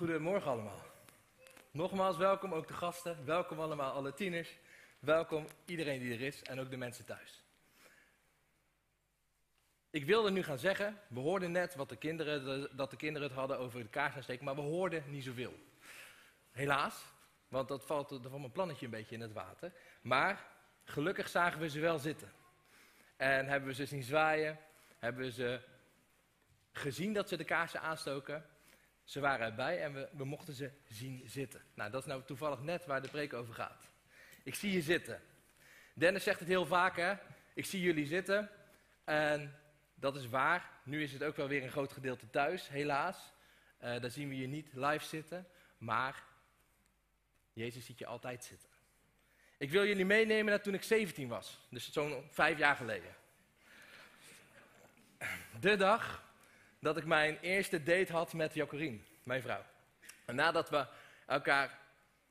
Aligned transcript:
Goedemorgen 0.00 0.50
allemaal. 0.50 0.82
Nogmaals 1.70 2.16
welkom, 2.16 2.54
ook 2.54 2.66
de 2.66 2.74
gasten. 2.74 3.24
Welkom 3.24 3.60
allemaal, 3.60 3.92
alle 3.92 4.14
tieners. 4.14 4.58
Welkom 4.98 5.46
iedereen 5.64 6.00
die 6.00 6.14
er 6.14 6.20
is 6.20 6.42
en 6.42 6.60
ook 6.60 6.70
de 6.70 6.76
mensen 6.76 7.04
thuis. 7.04 7.44
Ik 9.90 10.04
wilde 10.04 10.30
nu 10.30 10.42
gaan 10.42 10.58
zeggen, 10.58 11.00
we 11.08 11.20
hoorden 11.20 11.52
net 11.52 11.74
wat 11.74 11.88
de 11.88 11.96
kinderen, 11.96 12.76
dat 12.76 12.90
de 12.90 12.96
kinderen 12.96 13.28
het 13.28 13.36
hadden 13.36 13.58
over 13.58 13.80
de 13.80 13.88
kaars 13.88 14.14
aansteken, 14.14 14.44
maar 14.44 14.54
we 14.54 14.60
hoorden 14.60 15.04
niet 15.06 15.24
zoveel. 15.24 15.54
Helaas, 16.50 17.04
want 17.48 17.68
dat 17.68 17.84
valt 17.84 18.18
van 18.22 18.40
mijn 18.40 18.52
plannetje 18.52 18.84
een 18.84 18.90
beetje 18.90 19.14
in 19.14 19.20
het 19.20 19.32
water. 19.32 19.72
Maar 20.00 20.46
gelukkig 20.84 21.28
zagen 21.28 21.60
we 21.60 21.68
ze 21.68 21.80
wel 21.80 21.98
zitten. 21.98 22.32
En 23.16 23.46
hebben 23.46 23.68
we 23.68 23.74
ze 23.74 23.86
zien 23.86 24.02
zwaaien, 24.02 24.58
hebben 24.98 25.24
we 25.24 25.32
ze 25.32 25.60
gezien 26.72 27.12
dat 27.12 27.28
ze 27.28 27.36
de 27.36 27.44
kaarsen 27.44 27.80
aanstoken. 27.80 28.44
Ze 29.10 29.20
waren 29.20 29.46
erbij 29.46 29.82
en 29.82 29.92
we, 29.92 30.08
we 30.12 30.24
mochten 30.24 30.54
ze 30.54 30.70
zien 30.88 31.22
zitten. 31.26 31.62
Nou, 31.74 31.90
dat 31.90 32.00
is 32.00 32.06
nou 32.06 32.22
toevallig 32.24 32.60
net 32.60 32.86
waar 32.86 33.02
de 33.02 33.08
preek 33.08 33.32
over 33.32 33.54
gaat. 33.54 33.88
Ik 34.42 34.54
zie 34.54 34.72
je 34.72 34.82
zitten. 34.82 35.20
Dennis 35.94 36.22
zegt 36.22 36.38
het 36.38 36.48
heel 36.48 36.66
vaak, 36.66 36.96
hè. 36.96 37.14
Ik 37.54 37.64
zie 37.64 37.80
jullie 37.80 38.06
zitten. 38.06 38.50
En 39.04 39.54
dat 39.94 40.16
is 40.16 40.26
waar. 40.26 40.70
Nu 40.82 41.02
is 41.02 41.12
het 41.12 41.22
ook 41.22 41.36
wel 41.36 41.48
weer 41.48 41.62
een 41.62 41.70
groot 41.70 41.92
gedeelte 41.92 42.30
thuis, 42.30 42.68
helaas. 42.68 43.32
Uh, 43.82 44.00
daar 44.00 44.10
zien 44.10 44.28
we 44.28 44.36
je 44.36 44.46
niet 44.46 44.70
live 44.72 45.04
zitten. 45.04 45.46
Maar 45.78 46.22
Jezus 47.52 47.84
ziet 47.84 47.98
je 47.98 48.06
altijd 48.06 48.44
zitten. 48.44 48.68
Ik 49.58 49.70
wil 49.70 49.86
jullie 49.86 50.04
meenemen 50.04 50.44
naar 50.44 50.62
toen 50.62 50.74
ik 50.74 50.82
17 50.82 51.28
was. 51.28 51.58
Dus 51.70 51.92
zo'n 51.92 52.28
vijf 52.30 52.58
jaar 52.58 52.76
geleden. 52.76 53.14
De 55.60 55.76
dag 55.76 56.28
dat 56.80 56.96
ik 56.96 57.04
mijn 57.04 57.38
eerste 57.40 57.82
date 57.82 58.12
had 58.12 58.32
met 58.32 58.54
Jacorien, 58.54 59.06
mijn 59.22 59.42
vrouw. 59.42 59.64
En 60.24 60.34
nadat 60.34 60.70
we 60.70 60.86
elkaar 61.26 61.78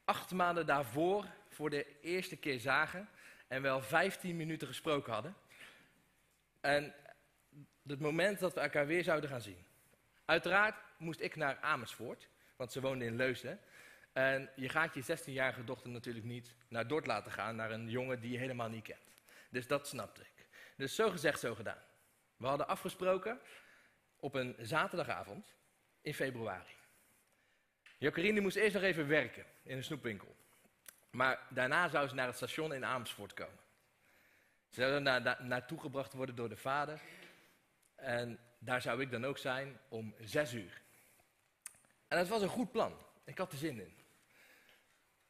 acht 0.05 0.32
maanden 0.32 0.65
daarvoor 0.65 1.26
voor 1.49 1.70
de 1.70 1.99
eerste 2.01 2.35
keer 2.35 2.59
zagen 2.59 3.09
en 3.48 3.62
wel 3.62 3.82
15 3.82 4.35
minuten 4.35 4.68
gesproken 4.68 5.13
hadden. 5.13 5.35
En 6.62 6.93
het 7.87 7.99
moment 7.99 8.40
dat 8.40 8.54
we 8.54 8.59
elkaar 8.59 8.87
weer 8.87 9.04
zouden 9.04 9.29
gaan 9.29 9.41
zien. 9.41 9.65
Uiteraard 10.26 10.76
moest 10.98 11.20
ik 11.20 11.35
naar 11.35 11.57
Amersfoort, 11.62 12.29
want 12.55 12.71
ze 12.71 12.81
woonde 12.81 13.05
in 13.05 13.15
Leusden. 13.15 13.59
En 14.13 14.49
je 14.55 14.70
gaat 14.70 14.93
je 14.93 15.18
16-jarige 15.18 15.63
dochter 15.63 15.90
natuurlijk 15.90 16.26
niet 16.26 16.55
naar 16.68 16.87
Dort 16.87 17.07
laten 17.07 17.31
gaan, 17.31 17.55
naar 17.55 17.71
een 17.71 17.90
jongen 17.90 18.20
die 18.20 18.31
je 18.31 18.37
helemaal 18.37 18.70
niet 18.70 18.84
kent. 18.84 19.24
Dus 19.49 19.68
dat 19.68 19.87
snapte 19.87 20.21
ik. 20.21 20.48
Dus 20.76 20.96
zo 20.96 21.09
gezegd, 21.09 21.40
zo 21.40 21.55
gedaan. 21.55 21.81
We 22.37 22.48
hadden 22.48 22.68
afgesproken 22.68 23.40
op 24.20 24.34
een 24.34 24.55
zaterdagavond 24.59 25.55
in 26.01 26.13
februari. 26.13 26.75
Jokerine 27.98 28.39
moest 28.39 28.55
eerst 28.55 28.73
nog 28.73 28.84
even 28.84 29.07
werken 29.07 29.45
in 29.63 29.77
een 29.77 29.84
snoepwinkel. 29.84 30.35
Maar 31.09 31.39
daarna 31.49 31.89
zou 31.89 32.07
ze 32.07 32.15
naar 32.15 32.27
het 32.27 32.35
station 32.35 32.73
in 32.73 32.85
Amersfoort 32.85 33.34
komen. 33.34 33.59
Ze 34.70 34.81
zou 34.81 35.03
daar 35.03 35.43
naartoe 35.43 35.79
gebracht 35.79 36.13
worden 36.13 36.35
door 36.35 36.49
de 36.49 36.57
vader. 36.57 37.01
En 37.95 38.40
daar 38.59 38.81
zou 38.81 39.01
ik 39.01 39.12
dan 39.12 39.25
ook 39.25 39.37
zijn 39.37 39.79
om 39.87 40.15
zes 40.20 40.53
uur. 40.53 40.81
En 42.07 42.17
dat 42.17 42.27
was 42.27 42.41
een 42.41 42.47
goed 42.47 42.71
plan. 42.71 42.93
Ik 43.23 43.37
had 43.37 43.51
er 43.51 43.57
zin 43.57 43.79
in. 43.79 43.97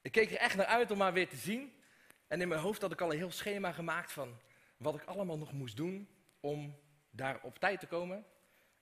Ik 0.02 0.12
keek 0.12 0.32
er 0.32 0.38
echt 0.38 0.56
naar 0.56 0.66
uit 0.66 0.92
om 0.92 1.02
haar 1.02 1.14
weer 1.14 1.30
te 1.30 1.36
zien. 1.36 1.84
En 2.28 2.42
in 2.42 2.48
mijn 2.48 2.62
hoofd 2.62 2.82
had 2.82 2.92
ik 2.92 3.02
al 3.02 3.12
een 3.12 3.18
heel 3.18 3.32
schema 3.32 3.72
gemaakt 3.72 4.12
van 4.12 4.40
wat 4.78 4.96
ik 4.96 5.04
allemaal 5.04 5.38
nog 5.38 5.52
moest 5.52 5.78
doen 5.78 6.10
om 6.40 6.80
daar 7.10 7.40
op 7.42 7.60
tijd 7.60 7.80
te 7.80 7.88
komen. 7.88 8.26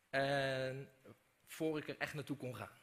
En 0.10 0.90
voor 1.46 1.78
ik 1.78 1.88
er 1.88 1.98
echt 1.98 2.14
naartoe 2.14 2.38
kon 2.38 2.56
gaan. 2.56 2.80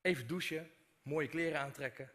Even 0.00 0.26
douchen, 0.26 0.70
mooie 1.02 1.28
kleren 1.28 1.60
aantrekken, 1.60 2.12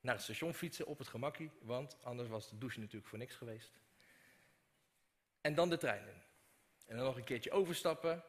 naar 0.00 0.14
het 0.14 0.22
station 0.22 0.54
fietsen 0.54 0.86
op 0.86 0.98
het 0.98 1.08
gemakkie, 1.08 1.50
want 1.60 2.02
anders 2.02 2.28
was 2.28 2.50
de 2.50 2.58
douche 2.58 2.80
natuurlijk 2.80 3.06
voor 3.06 3.18
niks 3.18 3.34
geweest. 3.34 3.80
En 5.40 5.54
dan 5.54 5.68
de 5.68 5.76
trein 5.76 6.08
in. 6.08 6.22
En 6.86 6.96
dan 6.96 7.04
nog 7.04 7.16
een 7.16 7.24
keertje 7.24 7.50
overstappen. 7.50 8.22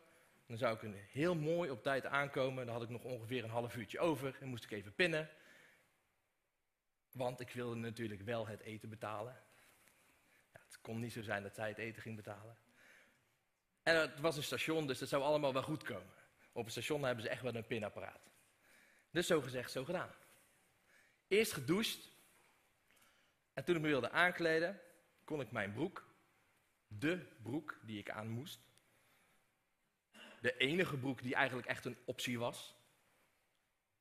Dan 0.45 0.57
zou 0.57 0.75
ik 0.75 0.81
een 0.81 0.95
heel 0.95 1.35
mooi 1.35 1.69
op 1.69 1.83
tijd 1.83 2.05
aankomen. 2.05 2.65
Dan 2.65 2.73
had 2.73 2.83
ik 2.83 2.89
nog 2.89 3.03
ongeveer 3.03 3.43
een 3.43 3.49
half 3.49 3.75
uurtje 3.75 3.99
over 3.99 4.37
en 4.39 4.47
moest 4.47 4.63
ik 4.63 4.71
even 4.71 4.95
pinnen. 4.95 5.29
Want 7.11 7.39
ik 7.39 7.49
wilde 7.49 7.75
natuurlijk 7.75 8.21
wel 8.21 8.47
het 8.47 8.59
eten 8.59 8.89
betalen. 8.89 9.43
Ja, 10.53 10.59
het 10.65 10.81
kon 10.81 10.99
niet 10.99 11.13
zo 11.13 11.21
zijn 11.21 11.43
dat 11.43 11.55
zij 11.55 11.69
het 11.69 11.77
eten 11.77 12.01
ging 12.01 12.15
betalen. 12.15 12.57
En 13.85 13.95
het 13.95 14.19
was 14.19 14.37
een 14.37 14.43
station, 14.43 14.87
dus 14.87 14.99
dat 14.99 15.09
zou 15.09 15.23
allemaal 15.23 15.53
wel 15.53 15.63
goed 15.63 15.83
komen. 15.83 16.13
Op 16.51 16.65
een 16.65 16.71
station 16.71 17.03
hebben 17.03 17.23
ze 17.23 17.29
echt 17.29 17.41
wel 17.41 17.55
een 17.55 17.67
pinapparaat. 17.67 18.29
Dus 19.11 19.27
zo 19.27 19.41
gezegd, 19.41 19.71
zo 19.71 19.85
gedaan. 19.85 20.11
Eerst 21.27 21.53
gedoucht. 21.53 22.11
En 23.53 23.63
toen 23.63 23.75
ik 23.75 23.81
me 23.81 23.87
wilde 23.87 24.09
aankleden, 24.09 24.81
kon 25.23 25.41
ik 25.41 25.51
mijn 25.51 25.73
broek, 25.73 26.05
de 26.87 27.27
broek 27.43 27.79
die 27.81 27.99
ik 27.99 28.09
aan 28.09 28.27
moest, 28.27 28.59
de 30.41 30.57
enige 30.57 30.97
broek 30.97 31.21
die 31.21 31.35
eigenlijk 31.35 31.67
echt 31.67 31.85
een 31.85 31.97
optie 32.05 32.39
was, 32.39 32.75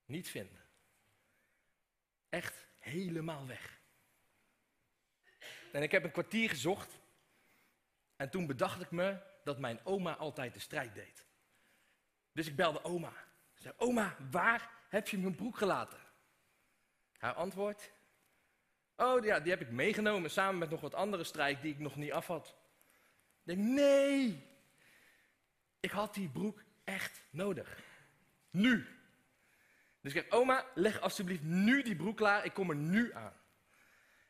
niet 0.05 0.29
vinden. 0.29 0.65
Echt 2.29 2.67
helemaal 2.79 3.47
weg. 3.47 3.81
En 5.73 5.83
ik 5.83 5.91
heb 5.91 6.05
een 6.05 6.13
kwartier 6.13 6.49
gezocht. 6.49 6.99
En 8.17 8.31
toen 8.31 8.47
bedacht 8.47 8.81
ik 8.81 8.91
me 8.91 9.33
dat 9.45 9.59
mijn 9.59 9.81
oma 9.85 10.17
altijd 10.17 10.55
de 10.55 10.61
strijd 10.61 10.95
deed. 10.95 11.27
Dus 12.33 12.47
ik 12.47 12.57
belde 12.57 12.85
oma. 12.85 13.13
Ik 13.55 13.61
zei, 13.61 13.75
oma, 13.77 14.17
waar 14.31 14.71
heb 14.89 15.09
je 15.09 15.19
mijn 15.19 15.35
broek 15.35 15.57
gelaten? 15.57 15.99
Haar 17.19 17.35
antwoord? 17.35 17.93
Oh 18.97 19.25
ja, 19.25 19.41
die 19.41 19.51
heb 19.51 19.61
ik 19.61 19.71
meegenomen 19.71 20.31
samen 20.31 20.59
met 20.59 20.71
nog 20.71 20.81
wat 20.81 20.95
andere 20.95 21.25
strijd 21.25 21.63
die 21.63 21.73
ik 21.73 21.79
nog 21.79 21.97
niet 21.97 22.13
af 22.13 22.27
had. 22.27 22.57
Ik 23.45 23.57
denk, 23.57 23.59
nee, 23.59 24.47
ik 25.81 25.91
had 25.91 26.15
die 26.15 26.29
broek 26.29 26.63
echt 26.85 27.23
nodig. 27.31 27.83
Nu. 28.51 28.87
Dus 30.01 30.15
ik 30.15 30.23
zeg, 30.23 30.31
oma, 30.31 30.67
leg 30.75 31.01
alsjeblieft 31.01 31.43
nu 31.43 31.83
die 31.83 31.97
broek 31.97 32.17
klaar, 32.17 32.45
ik 32.45 32.53
kom 32.53 32.71
er 32.71 32.77
nu 32.77 33.15
aan. 33.15 33.41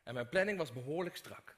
En 0.03 0.15
mijn 0.15 0.29
planning 0.29 0.59
was 0.59 0.73
behoorlijk 0.73 1.17
strak. 1.17 1.57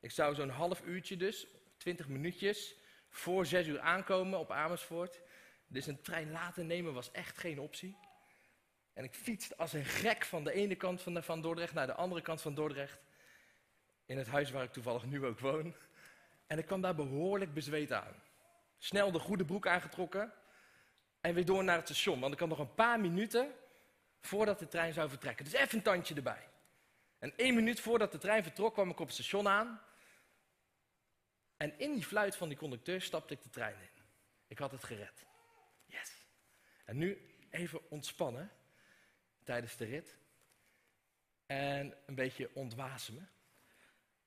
Ik 0.00 0.10
zou 0.10 0.34
zo'n 0.34 0.48
half 0.48 0.82
uurtje 0.82 1.16
dus, 1.16 1.46
20 1.88 2.08
minuutjes, 2.08 2.74
voor 3.08 3.46
zes 3.46 3.66
uur 3.66 3.80
aankomen 3.80 4.38
op 4.38 4.50
Amersfoort. 4.50 5.20
Dus 5.66 5.86
een 5.86 6.00
trein 6.00 6.30
later 6.30 6.64
nemen 6.64 6.94
was 6.94 7.10
echt 7.10 7.38
geen 7.38 7.60
optie. 7.60 7.96
En 8.92 9.04
ik 9.04 9.14
fietste 9.14 9.56
als 9.56 9.72
een 9.72 9.84
gek 9.84 10.24
van 10.24 10.44
de 10.44 10.52
ene 10.52 10.74
kant 10.74 11.02
van, 11.02 11.22
van 11.22 11.42
Dordrecht 11.42 11.74
naar 11.74 11.86
de 11.86 11.94
andere 11.94 12.20
kant 12.20 12.42
van 12.42 12.54
Dordrecht. 12.54 12.98
In 14.06 14.18
het 14.18 14.26
huis 14.26 14.50
waar 14.50 14.62
ik 14.62 14.72
toevallig 14.72 15.04
nu 15.04 15.24
ook 15.24 15.40
woon. 15.40 15.74
En 16.46 16.58
ik 16.58 16.66
kwam 16.66 16.80
daar 16.80 16.94
behoorlijk 16.94 17.54
bezweet 17.54 17.92
aan. 17.92 18.22
Snel 18.78 19.12
de 19.12 19.18
goede 19.18 19.44
broek 19.44 19.66
aangetrokken. 19.66 20.32
En 21.20 21.34
weer 21.34 21.44
door 21.44 21.64
naar 21.64 21.76
het 21.76 21.88
station. 21.88 22.20
Want 22.20 22.32
ik 22.32 22.38
had 22.40 22.48
nog 22.48 22.58
een 22.58 22.74
paar 22.74 23.00
minuten 23.00 23.54
voordat 24.20 24.58
de 24.58 24.68
trein 24.68 24.92
zou 24.92 25.08
vertrekken. 25.08 25.44
Dus 25.44 25.54
even 25.54 25.76
een 25.76 25.84
tandje 25.84 26.14
erbij. 26.14 26.48
En 27.18 27.32
één 27.36 27.54
minuut 27.54 27.80
voordat 27.80 28.12
de 28.12 28.18
trein 28.18 28.42
vertrok 28.42 28.72
kwam 28.72 28.90
ik 28.90 29.00
op 29.00 29.06
het 29.06 29.14
station 29.14 29.48
aan. 29.48 29.80
En 31.58 31.78
in 31.78 31.94
die 31.94 32.04
fluit 32.04 32.36
van 32.36 32.48
die 32.48 32.58
conducteur 32.58 33.00
stapte 33.00 33.34
ik 33.34 33.42
de 33.42 33.50
trein 33.50 33.80
in. 33.80 34.02
Ik 34.46 34.58
had 34.58 34.70
het 34.70 34.84
gered. 34.84 35.26
Yes. 35.86 36.26
En 36.84 36.96
nu 36.96 37.36
even 37.50 37.90
ontspannen 37.90 38.50
tijdens 39.44 39.76
de 39.76 39.84
rit. 39.84 40.16
En 41.46 41.96
een 42.06 42.14
beetje 42.14 42.50
ontwasemen. 42.54 43.30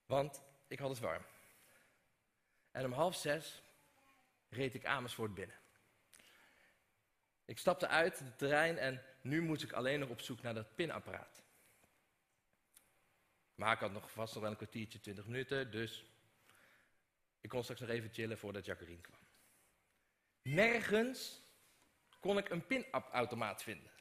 Want 0.06 0.44
ik 0.68 0.80
had 0.80 0.90
het 0.90 1.00
warm. 1.00 1.26
En 2.72 2.86
om 2.86 2.92
half 2.92 3.16
zes 3.16 3.62
reed 4.50 4.74
ik 4.74 4.86
Amersfoort 4.86 5.34
binnen. 5.34 5.56
Ik 7.46 7.58
stapte 7.58 7.88
uit 7.88 8.18
de 8.18 8.36
terrein 8.36 8.78
en 8.78 9.04
nu 9.22 9.42
moest 9.42 9.64
ik 9.64 9.72
alleen 9.72 10.00
nog 10.00 10.10
op 10.10 10.22
zoek 10.22 10.42
naar 10.42 10.54
dat 10.54 10.76
pinapparaat. 10.76 11.44
Maar 13.56 13.74
ik 13.74 13.80
had 13.80 13.92
nog 13.92 14.12
vast 14.12 14.34
nog 14.34 14.42
wel 14.42 14.52
een 14.52 14.58
kwartiertje, 14.58 15.00
twintig 15.00 15.26
minuten, 15.26 15.72
dus 15.72 16.06
ik 17.42 17.50
kon 17.50 17.64
straks 17.64 17.82
nog 17.82 17.90
even 17.90 18.14
chillen 18.14 18.38
voordat 18.38 18.66
Jacqueline 18.66 19.02
kwam. 19.02 19.20
Nergens 20.42 21.42
kon 22.20 22.38
ik 22.38 22.50
een 22.50 22.66
pinautomaat 22.66 23.64
vinden. 23.64 23.92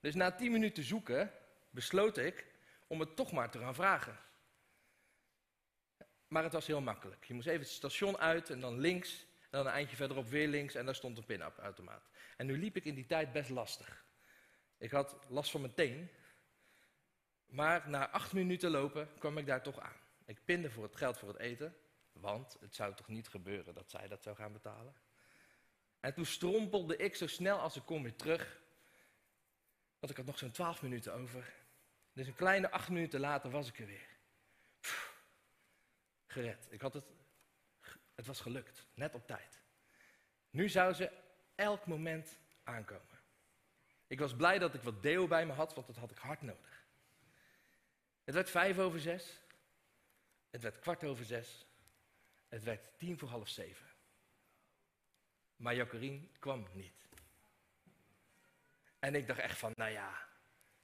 Dus 0.00 0.14
na 0.14 0.32
tien 0.32 0.52
minuten 0.52 0.84
zoeken 0.84 1.32
besloot 1.70 2.16
ik 2.16 2.46
om 2.86 3.00
het 3.00 3.16
toch 3.16 3.32
maar 3.32 3.50
te 3.50 3.58
gaan 3.58 3.74
vragen. 3.74 4.18
Maar 6.28 6.42
het 6.42 6.52
was 6.52 6.66
heel 6.66 6.80
makkelijk. 6.80 7.24
Je 7.24 7.34
moest 7.34 7.46
even 7.46 7.60
het 7.60 7.70
station 7.70 8.18
uit 8.18 8.50
en 8.50 8.60
dan 8.60 8.78
links. 8.78 9.26
En 9.40 9.60
dan 9.60 9.66
een 9.66 9.72
eindje 9.72 9.96
verderop 9.96 10.28
weer 10.28 10.48
links 10.48 10.74
en 10.74 10.84
daar 10.84 10.94
stond 10.94 11.18
een 11.18 11.24
pinautomaat. 11.24 12.08
En 12.36 12.46
nu 12.46 12.58
liep 12.58 12.76
ik 12.76 12.84
in 12.84 12.94
die 12.94 13.06
tijd 13.06 13.32
best 13.32 13.50
lastig. 13.50 14.04
Ik 14.78 14.90
had 14.90 15.16
last 15.28 15.50
van 15.50 15.60
mijn 15.60 15.74
teen. 15.74 16.10
Maar 17.46 17.88
na 17.88 18.10
acht 18.10 18.32
minuten 18.32 18.70
lopen 18.70 19.08
kwam 19.18 19.38
ik 19.38 19.46
daar 19.46 19.62
toch 19.62 19.80
aan. 19.80 19.96
Ik 20.24 20.44
pinde 20.44 20.70
voor 20.70 20.82
het 20.82 20.96
geld 20.96 21.18
voor 21.18 21.28
het 21.28 21.38
eten. 21.38 21.76
Want 22.20 22.56
het 22.60 22.74
zou 22.74 22.94
toch 22.94 23.08
niet 23.08 23.28
gebeuren 23.28 23.74
dat 23.74 23.90
zij 23.90 24.08
dat 24.08 24.22
zou 24.22 24.36
gaan 24.36 24.52
betalen? 24.52 24.94
En 26.00 26.14
toen 26.14 26.26
strompelde 26.26 26.96
ik 26.96 27.16
zo 27.16 27.26
snel 27.26 27.58
als 27.58 27.76
ik 27.76 27.84
kon 27.84 28.02
weer 28.02 28.16
terug. 28.16 28.60
Want 29.98 30.10
ik 30.10 30.16
had 30.16 30.26
nog 30.26 30.38
zo'n 30.38 30.50
twaalf 30.50 30.82
minuten 30.82 31.12
over. 31.12 31.52
Dus 32.12 32.26
een 32.26 32.34
kleine 32.34 32.70
acht 32.70 32.88
minuten 32.88 33.20
later 33.20 33.50
was 33.50 33.68
ik 33.68 33.78
er 33.78 33.86
weer. 33.86 34.08
Gered. 36.26 36.66
Ik 36.70 36.80
had 36.80 36.94
het, 36.94 37.04
het 38.14 38.26
was 38.26 38.40
gelukt, 38.40 38.86
net 38.94 39.14
op 39.14 39.26
tijd. 39.26 39.60
Nu 40.50 40.68
zou 40.68 40.92
ze 40.92 41.10
elk 41.54 41.86
moment 41.86 42.38
aankomen. 42.62 43.22
Ik 44.06 44.18
was 44.18 44.36
blij 44.36 44.58
dat 44.58 44.74
ik 44.74 44.82
wat 44.82 45.02
deel 45.02 45.26
bij 45.26 45.46
me 45.46 45.52
had, 45.52 45.74
want 45.74 45.86
dat 45.86 45.96
had 45.96 46.10
ik 46.10 46.18
hard 46.18 46.42
nodig. 46.42 46.84
Het 48.24 48.34
werd 48.34 48.50
vijf 48.50 48.78
over 48.78 49.00
zes. 49.00 49.40
Het 50.50 50.62
werd 50.62 50.78
kwart 50.78 51.04
over 51.04 51.24
zes. 51.24 51.66
Het 52.54 52.64
werd 52.64 52.98
tien 52.98 53.18
voor 53.18 53.28
half 53.28 53.48
zeven. 53.48 53.86
Maar 55.56 55.74
Jacqueline 55.74 56.20
kwam 56.38 56.66
niet. 56.72 57.08
En 58.98 59.14
ik 59.14 59.26
dacht 59.26 59.38
echt 59.40 59.58
van, 59.58 59.72
nou 59.74 59.90
ja, 59.90 60.28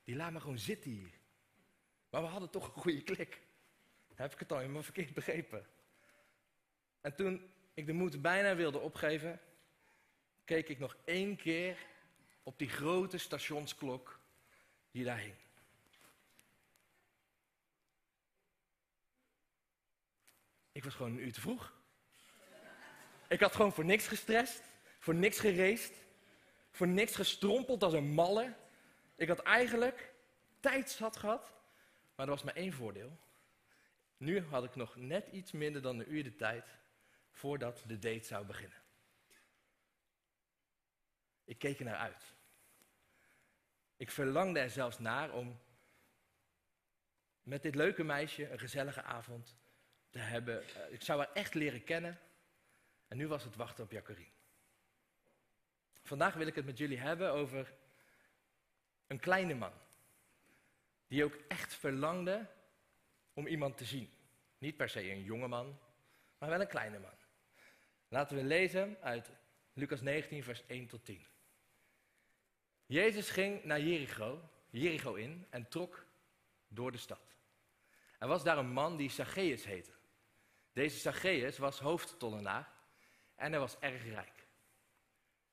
die 0.04 0.16
laat 0.16 0.32
me 0.32 0.40
gewoon 0.40 0.58
zitten 0.58 0.90
hier. 0.90 1.18
Maar 2.08 2.22
we 2.22 2.28
hadden 2.28 2.50
toch 2.50 2.66
een 2.66 2.82
goede 2.82 3.02
klik. 3.02 3.40
Heb 4.14 4.32
ik 4.32 4.38
het 4.38 4.52
al 4.52 4.58
helemaal 4.58 4.82
verkeerd 4.82 5.14
begrepen. 5.14 5.66
En 7.00 7.14
toen 7.14 7.52
ik 7.74 7.86
de 7.86 7.92
moed 7.92 8.22
bijna 8.22 8.54
wilde 8.54 8.78
opgeven, 8.78 9.40
keek 10.44 10.68
ik 10.68 10.78
nog 10.78 10.96
één 11.04 11.36
keer 11.36 11.86
op 12.42 12.58
die 12.58 12.68
grote 12.68 13.18
stationsklok 13.18 14.20
die 14.90 15.04
daar 15.04 15.18
hing. 15.18 15.36
Ik 20.80 20.86
was 20.86 20.94
gewoon 20.94 21.12
een 21.12 21.24
uur 21.24 21.32
te 21.32 21.40
vroeg. 21.40 21.72
Ik 23.28 23.40
had 23.40 23.54
gewoon 23.54 23.72
voor 23.72 23.84
niks 23.84 24.08
gestrest, 24.08 24.62
voor 24.98 25.14
niks 25.14 25.40
gereest, 25.40 25.94
voor 26.70 26.88
niks 26.88 27.14
gestrompeld 27.14 27.82
als 27.82 27.92
een 27.92 28.12
malle. 28.12 28.54
Ik 29.16 29.28
had 29.28 29.38
eigenlijk 29.38 30.12
tijdsat 30.60 31.16
gehad, 31.16 31.54
maar 32.14 32.26
er 32.26 32.32
was 32.32 32.42
maar 32.42 32.54
één 32.54 32.72
voordeel. 32.72 33.18
Nu 34.16 34.42
had 34.42 34.64
ik 34.64 34.74
nog 34.74 34.96
net 34.96 35.26
iets 35.26 35.52
minder 35.52 35.82
dan 35.82 35.98
een 35.98 36.12
uur 36.12 36.22
de 36.22 36.36
tijd 36.36 36.64
voordat 37.30 37.82
de 37.86 37.98
date 37.98 38.24
zou 38.24 38.46
beginnen. 38.46 38.82
Ik 41.44 41.58
keek 41.58 41.78
er 41.78 41.84
naar 41.84 41.96
uit. 41.96 42.34
Ik 43.96 44.10
verlangde 44.10 44.60
er 44.60 44.70
zelfs 44.70 44.98
naar 44.98 45.32
om 45.32 45.60
met 47.42 47.62
dit 47.62 47.74
leuke 47.74 48.04
meisje 48.04 48.50
een 48.50 48.58
gezellige 48.58 49.02
avond 49.02 49.58
te 50.10 50.18
hebben. 50.18 50.62
Eh, 50.62 50.92
ik 50.92 51.02
zou 51.02 51.18
haar 51.18 51.32
echt 51.32 51.54
leren 51.54 51.84
kennen. 51.84 52.18
En 53.08 53.16
nu 53.16 53.28
was 53.28 53.44
het 53.44 53.56
wachten 53.56 53.84
op 53.84 53.90
Jacqueline. 53.90 54.30
Vandaag 56.02 56.34
wil 56.34 56.46
ik 56.46 56.54
het 56.54 56.64
met 56.64 56.78
jullie 56.78 56.98
hebben 56.98 57.32
over 57.32 57.72
een 59.06 59.20
kleine 59.20 59.54
man. 59.54 59.72
Die 61.06 61.24
ook 61.24 61.34
echt 61.48 61.74
verlangde 61.74 62.46
om 63.32 63.46
iemand 63.46 63.76
te 63.76 63.84
zien. 63.84 64.12
Niet 64.58 64.76
per 64.76 64.88
se 64.88 65.10
een 65.10 65.22
jonge 65.22 65.48
man, 65.48 65.78
maar 66.38 66.48
wel 66.48 66.60
een 66.60 66.68
kleine 66.68 66.98
man. 66.98 67.14
Laten 68.08 68.36
we 68.36 68.44
lezen 68.44 68.96
uit 69.00 69.30
Lucas 69.72 70.00
19, 70.00 70.42
vers 70.42 70.66
1 70.66 70.86
tot 70.86 71.04
10. 71.04 71.26
Jezus 72.86 73.30
ging 73.30 73.64
naar 73.64 73.80
Jericho, 73.80 74.50
Jericho 74.70 75.14
in 75.14 75.46
en 75.50 75.68
trok 75.68 76.06
door 76.68 76.92
de 76.92 76.98
stad. 76.98 77.36
Er 78.18 78.28
was 78.28 78.44
daar 78.44 78.58
een 78.58 78.72
man 78.72 78.96
die 78.96 79.10
Zacchaeus 79.10 79.64
heette. 79.64 79.99
Deze 80.80 80.98
Zacchaeus 80.98 81.58
was 81.58 81.78
hoofdtollenaar 81.78 82.72
en 83.34 83.50
hij 83.50 83.60
was 83.60 83.78
erg 83.78 84.04
rijk. 84.04 84.46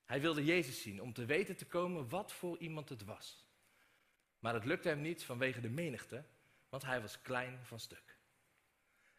Hij 0.04 0.20
wilde 0.20 0.44
Jezus 0.44 0.82
zien 0.82 1.02
om 1.02 1.12
te 1.12 1.24
weten 1.24 1.56
te 1.56 1.66
komen 1.66 2.08
wat 2.08 2.32
voor 2.32 2.58
iemand 2.58 2.88
het 2.88 3.04
was. 3.04 3.46
Maar 4.38 4.54
het 4.54 4.64
lukte 4.64 4.88
hem 4.88 5.00
niet 5.00 5.24
vanwege 5.24 5.60
de 5.60 5.68
menigte, 5.68 6.24
want 6.68 6.84
hij 6.84 7.00
was 7.00 7.22
klein 7.22 7.58
van 7.62 7.80
stuk. 7.80 8.16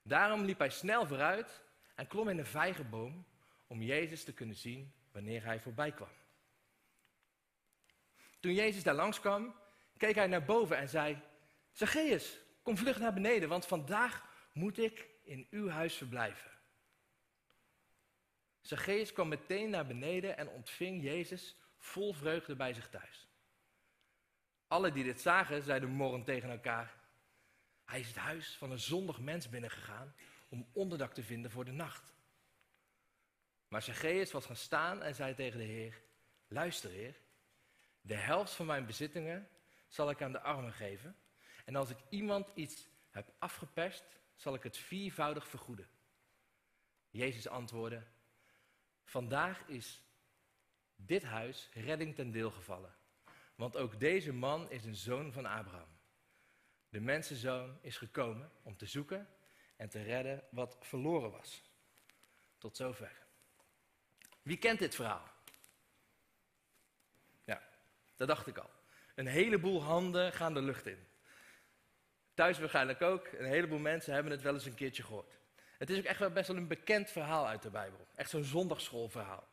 Daarom 0.03 0.43
liep 0.43 0.59
hij 0.59 0.69
snel 0.69 1.07
vooruit 1.07 1.63
en 1.95 2.07
klom 2.07 2.29
in 2.29 2.37
een 2.37 2.45
vijgenboom 2.45 3.25
om 3.67 3.81
Jezus 3.81 4.23
te 4.23 4.33
kunnen 4.33 4.55
zien 4.55 4.93
wanneer 5.11 5.43
hij 5.43 5.59
voorbij 5.59 5.91
kwam. 5.91 6.11
Toen 8.39 8.53
Jezus 8.53 8.83
daar 8.83 8.95
langskwam, 8.95 9.55
keek 9.97 10.15
hij 10.15 10.27
naar 10.27 10.45
boven 10.45 10.77
en 10.77 10.89
zei: 10.89 11.21
Zacchaeus, 11.71 12.39
kom 12.61 12.77
vlug 12.77 12.99
naar 12.99 13.13
beneden, 13.13 13.49
want 13.49 13.65
vandaag 13.65 14.27
moet 14.53 14.77
ik 14.77 15.08
in 15.29 15.47
uw 15.49 15.69
huis 15.69 15.95
verblijven. 15.95 16.51
Zacchaeus 18.61 19.13
kwam 19.13 19.27
meteen 19.27 19.69
naar 19.69 19.87
beneden 19.87 20.37
en 20.37 20.49
ontving 20.49 21.03
Jezus 21.03 21.55
vol 21.77 22.13
vreugde 22.13 22.55
bij 22.55 22.73
zich 22.73 22.89
thuis. 22.89 23.27
Alle 24.67 24.91
die 24.91 25.03
dit 25.03 25.21
zagen, 25.21 25.61
zeiden 25.61 25.89
morrend 25.89 26.25
tegen 26.25 26.49
elkaar: 26.49 26.95
Hij 27.85 27.99
is 27.99 28.07
het 28.07 28.15
huis 28.15 28.55
van 28.55 28.71
een 28.71 28.79
zondig 28.79 29.19
mens 29.19 29.49
binnengegaan 29.49 30.15
om 30.49 30.69
onderdak 30.73 31.13
te 31.13 31.23
vinden 31.23 31.51
voor 31.51 31.65
de 31.65 31.71
nacht. 31.71 32.13
Maar 33.67 33.81
Zacchaeus 33.81 34.31
was 34.31 34.45
gaan 34.45 34.55
staan 34.55 35.01
en 35.01 35.15
zei 35.15 35.35
tegen 35.35 35.59
de 35.59 35.65
Heer: 35.65 36.01
Luister, 36.47 36.89
Heer, 36.89 37.15
de 38.01 38.15
helft 38.15 38.53
van 38.53 38.65
mijn 38.65 38.85
bezittingen 38.85 39.49
zal 39.87 40.09
ik 40.09 40.21
aan 40.21 40.31
de 40.31 40.41
armen 40.41 40.73
geven. 40.73 41.15
En 41.65 41.75
als 41.75 41.89
ik 41.89 41.97
iemand 42.09 42.51
iets 42.53 42.87
heb 43.09 43.33
afgeperst, 43.39 44.19
zal 44.39 44.53
ik 44.53 44.63
het 44.63 44.77
viervoudig 44.77 45.47
vergoeden. 45.47 45.89
Jezus 47.09 47.47
antwoordde: 47.47 48.03
Vandaag 49.03 49.67
is 49.67 50.03
dit 50.95 51.23
huis 51.23 51.69
redding 51.73 52.15
ten 52.15 52.31
deel 52.31 52.51
gevallen. 52.51 52.95
Want 53.55 53.77
ook 53.77 53.99
deze 53.99 54.33
man 54.33 54.69
is 54.69 54.85
een 54.85 54.95
zoon 54.95 55.31
van 55.31 55.45
Abraham. 55.45 55.97
De 56.89 56.99
mensenzoon 56.99 57.77
is 57.81 57.97
gekomen 57.97 58.51
om 58.63 58.77
te 58.77 58.85
zoeken 58.85 59.27
en 59.75 59.89
te 59.89 60.01
redden 60.01 60.43
wat 60.51 60.77
verloren 60.79 61.31
was. 61.31 61.63
Tot 62.57 62.77
zover. 62.77 63.11
Wie 64.41 64.57
kent 64.57 64.79
dit 64.79 64.95
verhaal? 64.95 65.31
Ja, 67.43 67.69
dat 68.15 68.27
dacht 68.27 68.47
ik 68.47 68.57
al. 68.57 68.69
Een 69.15 69.27
heleboel 69.27 69.83
handen 69.83 70.33
gaan 70.33 70.53
de 70.53 70.61
lucht 70.61 70.85
in. 70.85 71.08
Thuis 72.39 72.59
waarschijnlijk 72.59 73.01
ook. 73.01 73.27
Een 73.31 73.45
heleboel 73.45 73.79
mensen 73.79 74.13
hebben 74.13 74.31
het 74.31 74.41
wel 74.41 74.53
eens 74.53 74.65
een 74.65 74.75
keertje 74.75 75.03
gehoord. 75.03 75.37
Het 75.77 75.89
is 75.89 75.97
ook 75.97 76.03
echt 76.03 76.19
wel 76.19 76.31
best 76.31 76.47
wel 76.47 76.57
een 76.57 76.67
bekend 76.67 77.09
verhaal 77.09 77.47
uit 77.47 77.61
de 77.61 77.69
Bijbel. 77.69 78.07
Echt 78.15 78.29
zo'n 78.29 78.43
zondagschoolverhaal. 78.43 79.47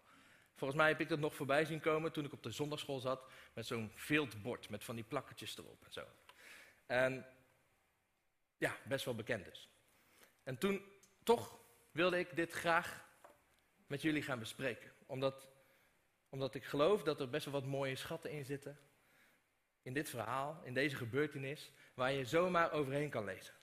Volgens 0.55 0.81
mij 0.81 0.89
heb 0.89 1.01
ik 1.01 1.09
dat 1.09 1.19
nog 1.19 1.35
voorbij 1.35 1.65
zien 1.65 1.81
komen 1.81 2.13
toen 2.13 2.25
ik 2.25 2.33
op 2.33 2.43
de 2.43 2.51
zondagschool 2.51 2.99
zat. 2.99 3.27
Met 3.53 3.67
zo'n 3.67 3.93
veldbord 3.95 4.69
met 4.69 4.85
van 4.85 4.95
die 4.95 5.05
plakketjes 5.05 5.59
erop 5.59 5.85
en 5.85 5.93
zo. 5.93 6.07
En 6.87 7.27
ja, 8.59 8.77
best 8.85 9.05
wel 9.05 9.15
bekend 9.15 9.45
dus. 9.45 9.69
En 10.43 10.59
toen, 10.59 10.83
toch 11.23 11.59
wilde 11.91 12.19
ik 12.19 12.37
dit 12.37 12.53
graag 12.53 13.05
met 13.87 14.03
jullie 14.03 14.23
gaan 14.23 14.39
bespreken. 14.39 14.93
Omdat, 15.07 15.49
omdat 16.29 16.55
ik 16.55 16.65
geloof 16.65 17.03
dat 17.03 17.21
er 17.21 17.31
best 17.31 17.45
wel 17.45 17.55
wat 17.55 17.67
mooie 17.67 17.97
schatten 17.97 18.31
in 18.31 18.45
zitten. 18.45 18.79
In 19.83 19.93
dit 19.93 20.09
verhaal, 20.09 20.61
in 20.65 20.75
deze 20.75 20.97
gebeurtenis, 20.97 21.73
waar 21.97 22.13
je 22.13 22.25
zomaar 22.25 22.73
overheen 22.73 23.11
kan 23.11 23.25
lezen. 23.25 23.55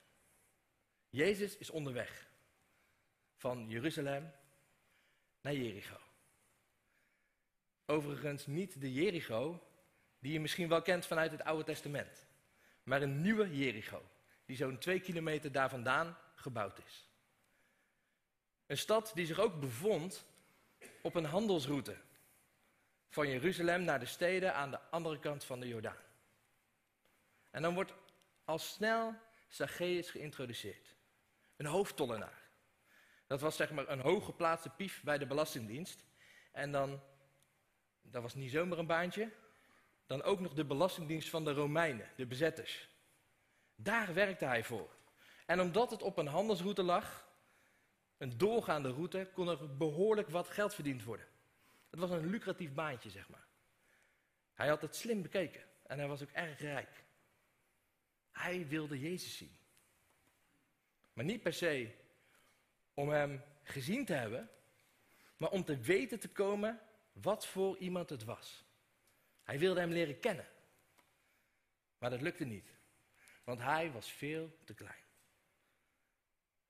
Jezus 1.10 1.58
is 1.58 1.70
onderweg 1.70 2.28
van 3.36 3.68
Jeruzalem 3.68 4.32
naar 5.42 5.54
Jericho. 5.54 5.98
Overigens 7.86 8.46
niet 8.46 8.82
de 8.82 8.94
Jericho 8.94 9.68
die 10.20 10.34
je 10.34 10.40
misschien 10.40 10.68
wel 10.68 10.82
kent 10.82 11.06
vanuit 11.06 11.32
het 11.32 11.44
Oude 11.44 11.63
Testament, 11.63 12.25
maar 12.84 13.02
een 13.02 13.22
nieuwe 13.22 13.58
Jericho, 13.58 14.02
die 14.46 14.56
zo'n 14.56 14.78
twee 14.78 15.00
kilometer 15.00 15.52
daar 15.52 15.70
vandaan 15.70 16.18
gebouwd 16.36 16.80
is. 16.86 17.10
Een 18.66 18.78
stad 18.78 19.12
die 19.13 19.25
zich 19.25 19.40
ook 19.40 19.60
bevond 19.60 20.25
op 21.02 21.16
een 21.16 21.25
handelsroute 21.25 21.98
van 23.10 23.30
Jeruzalem 23.30 23.84
naar 23.84 24.00
de 24.00 24.06
steden 24.06 24.54
aan 24.54 24.72
de 24.72 24.80
andere 24.80 25.20
kant 25.20 25.44
van 25.44 25.60
de 25.60 25.68
Jordaan. 25.68 26.02
En 27.52 27.62
dan 27.62 27.74
wordt 27.74 27.94
al 28.45 28.59
snel 28.59 29.15
Zacchaeus 29.47 30.09
geïntroduceerd. 30.09 30.95
Een 31.55 31.65
hoofdtollenaar. 31.65 32.41
Dat 33.27 33.41
was 33.41 33.55
zeg 33.55 33.71
maar 33.71 33.89
een 33.89 34.00
hooggeplaatste 34.00 34.69
pief 34.69 35.03
bij 35.03 35.17
de 35.17 35.25
Belastingdienst. 35.25 36.03
En 36.51 36.71
dan, 36.71 37.01
dat 38.01 38.21
was 38.21 38.33
niet 38.33 38.51
zomaar 38.51 38.77
een 38.77 38.88
baantje, 38.88 39.31
dan 40.05 40.23
ook 40.23 40.39
nog 40.39 40.53
de 40.53 40.65
Belastingdienst 40.65 41.29
van 41.29 41.43
de 41.43 41.53
Romeinen, 41.53 42.09
de 42.15 42.25
bezetters. 42.25 42.89
Daar 43.75 44.13
werkte 44.13 44.45
hij 44.45 44.63
voor. 44.63 44.95
En 45.45 45.62
omdat 45.62 45.91
het 45.91 46.01
op 46.01 46.17
een 46.17 46.27
handelsroute 46.27 46.83
lag, 46.83 47.27
een 48.17 48.38
doorgaande 48.38 48.91
route, 48.91 49.29
kon 49.33 49.47
er 49.47 49.77
behoorlijk 49.77 50.29
wat 50.29 50.50
geld 50.50 50.73
verdiend 50.73 51.03
worden. 51.03 51.27
Het 51.89 52.00
was 52.00 52.09
een 52.09 52.29
lucratief 52.29 52.73
baantje, 52.73 53.09
zeg 53.09 53.29
maar. 53.29 53.47
Hij 54.53 54.67
had 54.67 54.81
het 54.81 54.95
slim 54.95 55.21
bekeken 55.21 55.63
en 55.83 55.97
hij 55.97 56.07
was 56.07 56.21
ook 56.21 56.31
erg 56.31 56.59
rijk. 56.59 57.03
Hij 58.34 58.68
wilde 58.68 59.00
Jezus 59.00 59.38
zien. 59.38 59.58
Maar 61.13 61.25
niet 61.25 61.42
per 61.42 61.54
se 61.54 61.96
om 62.94 63.10
hem 63.10 63.44
gezien 63.63 64.06
te 64.06 64.13
hebben, 64.13 64.50
maar 65.38 65.50
om 65.50 65.63
te 65.63 65.78
weten 65.78 66.20
te 66.20 66.30
komen 66.30 66.80
wat 67.12 67.48
voor 67.48 67.78
iemand 67.78 68.10
het 68.10 68.24
was. 68.24 68.66
Hij 69.44 69.60
wilde 69.60 69.80
hem 69.80 69.92
leren 69.92 70.20
kennen. 70.20 70.48
Maar 71.98 72.10
dat 72.10 72.22
lukte 72.22 72.46
niet, 72.46 72.70
want 73.44 73.60
hij 73.60 73.92
was 73.92 74.12
veel 74.12 74.58
te 74.63 74.74
klein. 74.74 75.04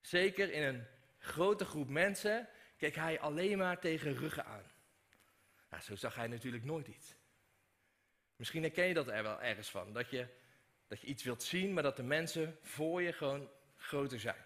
Zeker 0.00 0.52
in 0.52 0.62
een 0.62 0.86
grote 1.18 1.64
groep 1.64 1.88
mensen 1.88 2.48
keek 2.76 2.94
hij 2.94 3.20
alleen 3.20 3.58
maar 3.58 3.80
tegen 3.80 4.14
ruggen 4.14 4.44
aan. 4.44 4.72
Nou, 5.70 5.82
zo 5.82 5.96
zag 5.96 6.14
hij 6.14 6.26
natuurlijk 6.26 6.64
nooit 6.64 6.88
iets. 6.88 7.14
Misschien 8.36 8.62
herken 8.62 8.86
je 8.86 8.94
dat 8.94 9.08
er 9.08 9.22
wel 9.22 9.42
ergens 9.42 9.70
van. 9.70 9.92
Dat 9.92 10.10
je, 10.10 10.28
dat 10.94 11.02
je 11.02 11.08
iets 11.08 11.22
wilt 11.22 11.42
zien, 11.42 11.72
maar 11.72 11.82
dat 11.82 11.96
de 11.96 12.02
mensen 12.02 12.58
voor 12.62 13.02
je 13.02 13.12
gewoon 13.12 13.48
groter 13.76 14.20
zijn. 14.20 14.44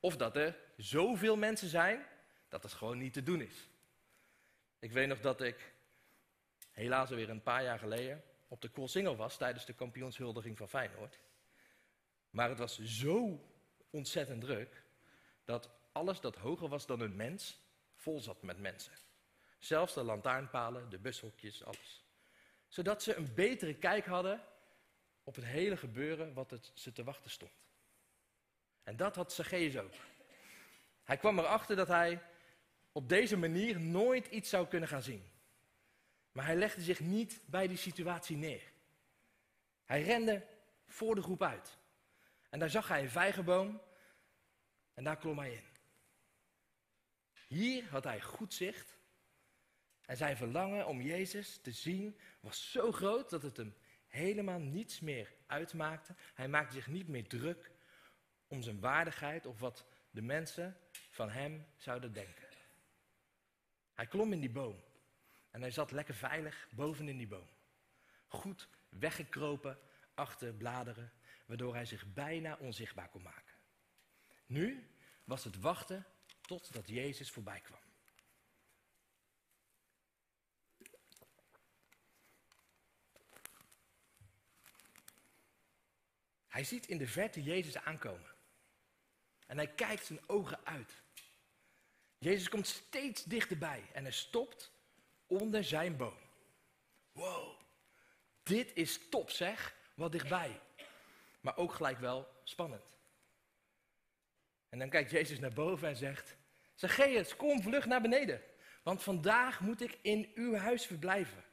Of 0.00 0.16
dat 0.16 0.36
er 0.36 0.56
zoveel 0.76 1.36
mensen 1.36 1.68
zijn 1.68 2.06
dat 2.48 2.62
het 2.62 2.72
gewoon 2.72 2.98
niet 2.98 3.12
te 3.12 3.22
doen 3.22 3.40
is. 3.40 3.68
Ik 4.78 4.92
weet 4.92 5.08
nog 5.08 5.20
dat 5.20 5.40
ik, 5.40 5.72
helaas 6.70 7.10
alweer 7.10 7.30
een 7.30 7.42
paar 7.42 7.62
jaar 7.62 7.78
geleden, 7.78 8.22
op 8.48 8.60
de 8.60 8.68
Koolsingel 8.68 9.16
was 9.16 9.36
tijdens 9.36 9.64
de 9.64 9.72
kampioenshuldiging 9.72 10.56
van 10.56 10.68
Feyenoord. 10.68 11.18
Maar 12.30 12.48
het 12.48 12.58
was 12.58 12.78
zo 12.78 13.44
ontzettend 13.90 14.40
druk 14.40 14.82
dat 15.44 15.70
alles 15.92 16.20
dat 16.20 16.36
hoger 16.36 16.68
was 16.68 16.86
dan 16.86 17.00
een 17.00 17.16
mens 17.16 17.60
vol 17.94 18.20
zat 18.20 18.42
met 18.42 18.58
mensen. 18.58 18.92
Zelfs 19.58 19.94
de 19.94 20.02
lantaarnpalen, 20.02 20.90
de 20.90 20.98
bushokjes, 20.98 21.64
alles. 21.64 22.04
Zodat 22.68 23.02
ze 23.02 23.14
een 23.14 23.34
betere 23.34 23.74
kijk 23.74 24.06
hadden 24.06 24.42
op 25.28 25.34
het 25.34 25.44
hele 25.44 25.76
gebeuren 25.76 26.32
wat 26.32 26.50
het 26.50 26.70
ze 26.74 26.92
te 26.92 27.04
wachten 27.04 27.30
stond. 27.30 27.52
En 28.82 28.96
dat 28.96 29.14
had 29.14 29.32
Zacchaeus 29.32 29.76
ook. 29.76 29.92
Hij 31.04 31.16
kwam 31.16 31.38
erachter 31.38 31.76
dat 31.76 31.88
hij 31.88 32.22
op 32.92 33.08
deze 33.08 33.36
manier 33.36 33.80
nooit 33.80 34.26
iets 34.26 34.50
zou 34.50 34.66
kunnen 34.66 34.88
gaan 34.88 35.02
zien. 35.02 35.30
Maar 36.32 36.44
hij 36.44 36.56
legde 36.56 36.82
zich 36.82 37.00
niet 37.00 37.40
bij 37.46 37.66
die 37.68 37.76
situatie 37.76 38.36
neer. 38.36 38.62
Hij 39.84 40.02
rende 40.02 40.46
voor 40.86 41.14
de 41.14 41.22
groep 41.22 41.42
uit. 41.42 41.78
En 42.50 42.58
daar 42.58 42.70
zag 42.70 42.88
hij 42.88 43.02
een 43.02 43.10
vijgenboom 43.10 43.82
en 44.94 45.04
daar 45.04 45.18
klom 45.18 45.38
hij 45.38 45.52
in. 45.52 45.66
Hier 47.46 47.88
had 47.88 48.04
hij 48.04 48.20
goed 48.20 48.54
zicht. 48.54 48.96
En 50.04 50.16
zijn 50.16 50.36
verlangen 50.36 50.86
om 50.86 51.00
Jezus 51.00 51.58
te 51.62 51.72
zien 51.72 52.18
was 52.40 52.70
zo 52.70 52.92
groot 52.92 53.30
dat 53.30 53.42
het 53.42 53.56
hem 53.56 53.74
helemaal 54.18 54.58
niets 54.58 55.00
meer 55.00 55.32
uitmaakte. 55.46 56.14
Hij 56.34 56.48
maakte 56.48 56.74
zich 56.74 56.86
niet 56.86 57.08
meer 57.08 57.28
druk 57.28 57.70
om 58.46 58.62
zijn 58.62 58.80
waardigheid 58.80 59.46
of 59.46 59.60
wat 59.60 59.86
de 60.10 60.22
mensen 60.22 60.76
van 61.10 61.30
hem 61.30 61.66
zouden 61.76 62.12
denken. 62.12 62.48
Hij 63.94 64.06
klom 64.06 64.32
in 64.32 64.40
die 64.40 64.50
boom 64.50 64.80
en 65.50 65.60
hij 65.60 65.70
zat 65.70 65.90
lekker 65.90 66.14
veilig 66.14 66.68
boven 66.70 67.08
in 67.08 67.16
die 67.16 67.26
boom. 67.26 67.48
Goed 68.26 68.68
weggekropen 68.88 69.78
achter 70.14 70.54
bladeren, 70.54 71.12
waardoor 71.46 71.74
hij 71.74 71.84
zich 71.84 72.12
bijna 72.12 72.56
onzichtbaar 72.56 73.08
kon 73.08 73.22
maken. 73.22 73.54
Nu 74.46 74.90
was 75.24 75.44
het 75.44 75.60
wachten 75.60 76.06
totdat 76.40 76.88
Jezus 76.88 77.30
voorbij 77.30 77.60
kwam. 77.60 77.87
Hij 86.58 86.66
ziet 86.66 86.86
in 86.86 86.98
de 86.98 87.06
verte 87.06 87.42
Jezus 87.42 87.76
aankomen. 87.76 88.30
En 89.46 89.56
hij 89.56 89.68
kijkt 89.68 90.04
zijn 90.04 90.28
ogen 90.28 90.66
uit. 90.66 91.02
Jezus 92.18 92.48
komt 92.48 92.66
steeds 92.66 93.24
dichterbij 93.24 93.82
en 93.92 94.02
hij 94.02 94.12
stopt 94.12 94.72
onder 95.26 95.64
zijn 95.64 95.96
boom. 95.96 96.18
Wow, 97.12 97.60
dit 98.42 98.74
is 98.74 99.08
top 99.08 99.30
zeg, 99.30 99.76
wat 99.94 100.12
dichtbij. 100.12 100.60
Maar 101.40 101.56
ook 101.56 101.72
gelijk 101.72 101.98
wel 101.98 102.28
spannend. 102.44 102.98
En 104.68 104.78
dan 104.78 104.90
kijkt 104.90 105.10
Jezus 105.10 105.38
naar 105.38 105.52
boven 105.52 105.88
en 105.88 105.96
zegt, 105.96 106.36
Zacchaeus, 106.74 107.36
kom 107.36 107.62
vlug 107.62 107.86
naar 107.86 108.00
beneden, 108.00 108.42
want 108.82 109.02
vandaag 109.02 109.60
moet 109.60 109.80
ik 109.80 109.98
in 110.02 110.32
uw 110.34 110.54
huis 110.54 110.86
verblijven. 110.86 111.44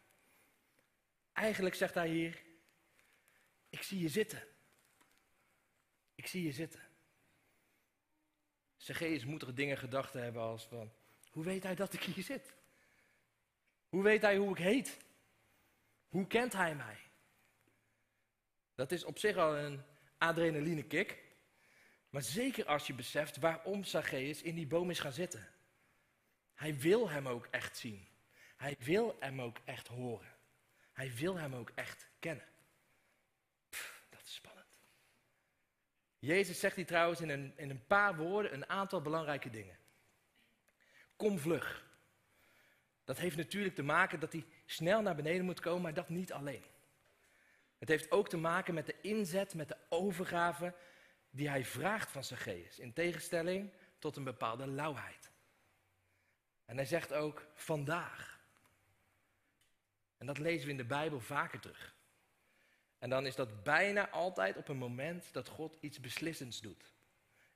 Eigenlijk 1.33 1.75
zegt 1.75 1.93
hij 1.93 2.09
hier, 2.09 2.41
ik 3.69 3.81
zie 3.81 3.99
je 3.99 4.09
zitten. 4.09 4.53
Ik 6.25 6.31
zie 6.31 6.43
je 6.43 6.51
zitten. 6.51 6.81
Zacchaeus 8.77 9.25
moet 9.25 9.41
er 9.41 9.55
dingen 9.55 9.77
gedachten 9.77 10.23
hebben 10.23 10.41
als 10.41 10.67
van, 10.67 10.91
hoe 11.29 11.43
weet 11.43 11.63
hij 11.63 11.75
dat 11.75 11.93
ik 11.93 12.03
hier 12.03 12.23
zit? 12.23 12.55
Hoe 13.89 14.03
weet 14.03 14.21
hij 14.21 14.37
hoe 14.37 14.51
ik 14.51 14.57
heet? 14.57 14.97
Hoe 16.07 16.27
kent 16.27 16.53
hij 16.53 16.75
mij? 16.75 16.97
Dat 18.75 18.91
is 18.91 19.03
op 19.03 19.17
zich 19.17 19.37
al 19.37 19.57
een 19.57 19.81
adrenaline 20.17 20.83
kick. 20.83 21.23
Maar 22.09 22.23
zeker 22.23 22.65
als 22.65 22.87
je 22.87 22.93
beseft 22.93 23.37
waarom 23.37 23.83
Zacchaeus 23.83 24.41
in 24.41 24.55
die 24.55 24.67
boom 24.67 24.89
is 24.89 24.99
gaan 24.99 25.13
zitten. 25.13 25.47
Hij 26.53 26.79
wil 26.79 27.09
hem 27.09 27.27
ook 27.27 27.47
echt 27.51 27.77
zien. 27.77 28.07
Hij 28.57 28.75
wil 28.79 29.15
hem 29.19 29.41
ook 29.41 29.57
echt 29.65 29.87
horen. 29.87 30.37
Hij 30.91 31.13
wil 31.15 31.37
hem 31.37 31.55
ook 31.55 31.71
echt 31.75 32.07
kennen. 32.19 32.47
dat 34.09 34.21
is 34.23 34.33
spannend. 34.33 34.65
Jezus 36.25 36.59
zegt 36.59 36.75
hier 36.75 36.85
trouwens 36.85 37.21
in 37.21 37.29
een, 37.29 37.53
in 37.55 37.69
een 37.69 37.85
paar 37.85 38.15
woorden 38.15 38.53
een 38.53 38.69
aantal 38.69 39.01
belangrijke 39.01 39.49
dingen. 39.49 39.77
Kom 41.15 41.39
vlug. 41.39 41.85
Dat 43.03 43.17
heeft 43.17 43.37
natuurlijk 43.37 43.75
te 43.75 43.83
maken 43.83 44.19
dat 44.19 44.31
hij 44.31 44.45
snel 44.65 45.01
naar 45.01 45.15
beneden 45.15 45.45
moet 45.45 45.59
komen, 45.59 45.81
maar 45.81 45.93
dat 45.93 46.09
niet 46.09 46.33
alleen. 46.33 46.63
Het 47.77 47.89
heeft 47.89 48.11
ook 48.11 48.29
te 48.29 48.37
maken 48.37 48.73
met 48.73 48.85
de 48.85 48.95
inzet, 49.01 49.53
met 49.53 49.67
de 49.67 49.77
overgave 49.89 50.73
die 51.29 51.49
hij 51.49 51.65
vraagt 51.65 52.11
van 52.11 52.23
Zacchaeus, 52.23 52.79
in 52.79 52.93
tegenstelling 52.93 53.71
tot 53.99 54.15
een 54.15 54.23
bepaalde 54.23 54.67
lauwheid. 54.67 55.31
En 56.65 56.75
hij 56.75 56.85
zegt 56.85 57.13
ook 57.13 57.47
vandaag. 57.53 58.39
En 60.17 60.25
dat 60.25 60.37
lezen 60.37 60.65
we 60.65 60.71
in 60.71 60.77
de 60.77 60.85
Bijbel 60.85 61.19
vaker 61.19 61.59
terug. 61.59 61.94
En 62.99 63.09
dan 63.09 63.25
is 63.25 63.35
dat 63.35 63.63
bijna 63.63 64.09
altijd 64.09 64.57
op 64.57 64.67
een 64.67 64.77
moment 64.77 65.33
dat 65.33 65.47
God 65.47 65.77
iets 65.79 65.99
beslissends 65.99 66.61
doet. 66.61 66.93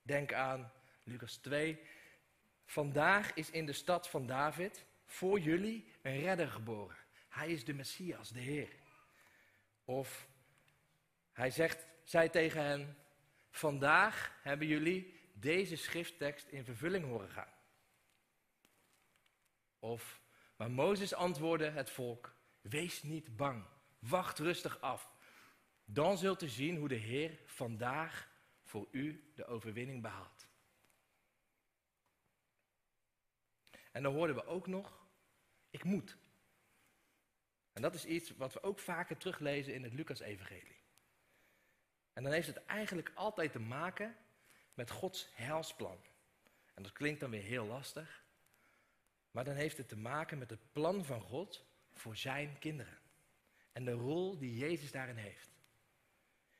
Denk 0.01 0.33
aan 0.33 0.71
Lucas 1.03 1.35
2. 1.35 1.79
Vandaag 2.65 3.33
is 3.33 3.49
in 3.49 3.65
de 3.65 3.73
stad 3.73 4.09
van 4.09 4.25
David 4.25 4.85
voor 5.05 5.39
jullie 5.39 5.91
een 6.01 6.19
redder 6.19 6.47
geboren. 6.47 6.97
Hij 7.29 7.51
is 7.51 7.65
de 7.65 7.73
Messias, 7.73 8.29
de 8.29 8.39
Heer. 8.39 8.69
Of 9.85 10.27
hij 11.31 11.51
zegt, 11.51 11.87
zei 12.03 12.29
tegen 12.29 12.63
hen, 12.63 12.97
vandaag 13.51 14.39
hebben 14.41 14.67
jullie 14.67 15.19
deze 15.33 15.75
schrifttekst 15.75 16.47
in 16.47 16.63
vervulling 16.63 17.05
horen 17.05 17.29
gaan. 17.29 17.53
Of, 19.79 20.21
maar 20.55 20.71
Mozes 20.71 21.13
antwoordde 21.13 21.69
het 21.69 21.89
volk, 21.89 22.35
wees 22.61 23.03
niet 23.03 23.35
bang, 23.35 23.65
wacht 23.99 24.39
rustig 24.39 24.81
af. 24.81 25.11
Dan 25.91 26.17
zult 26.17 26.41
u 26.41 26.47
zien 26.47 26.77
hoe 26.77 26.87
de 26.87 26.95
Heer 26.95 27.39
vandaag 27.45 28.29
voor 28.63 28.87
u 28.91 29.31
de 29.35 29.45
overwinning 29.45 30.01
behaalt. 30.01 30.47
En 33.91 34.03
dan 34.03 34.13
hoorden 34.13 34.35
we 34.35 34.45
ook 34.45 34.67
nog, 34.67 35.07
ik 35.69 35.83
moet. 35.83 36.17
En 37.73 37.81
dat 37.81 37.95
is 37.95 38.05
iets 38.05 38.35
wat 38.35 38.53
we 38.53 38.63
ook 38.63 38.79
vaker 38.79 39.17
teruglezen 39.17 39.73
in 39.73 39.83
het 39.83 39.93
Lucas-evangelie. 39.93 40.81
En 42.13 42.23
dan 42.23 42.31
heeft 42.31 42.47
het 42.47 42.65
eigenlijk 42.65 43.11
altijd 43.13 43.51
te 43.51 43.59
maken 43.59 44.17
met 44.73 44.91
Gods 44.91 45.29
helsplan. 45.33 45.99
En 46.73 46.83
dat 46.83 46.91
klinkt 46.91 47.19
dan 47.19 47.29
weer 47.29 47.43
heel 47.43 47.65
lastig. 47.65 48.23
Maar 49.31 49.43
dan 49.43 49.55
heeft 49.55 49.77
het 49.77 49.87
te 49.87 49.97
maken 49.97 50.37
met 50.37 50.49
het 50.49 50.71
plan 50.71 51.05
van 51.05 51.21
God 51.21 51.65
voor 51.91 52.15
zijn 52.15 52.59
kinderen. 52.59 52.97
En 53.71 53.85
de 53.85 53.91
rol 53.91 54.37
die 54.37 54.57
Jezus 54.57 54.91
daarin 54.91 55.17
heeft. 55.17 55.48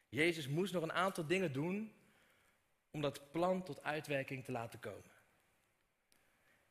Jezus 0.10 0.48
moest 0.48 0.74
nog 0.74 0.84
een 0.84 0.94
aantal 0.94 1.26
dingen 1.28 1.54
doen 1.54 1.94
om 2.92 3.02
dat 3.02 3.32
plan 3.32 3.64
tot 3.64 3.84
uitwerking 3.84 4.44
te 4.44 4.52
laten 4.52 4.80
komen. 4.80 5.12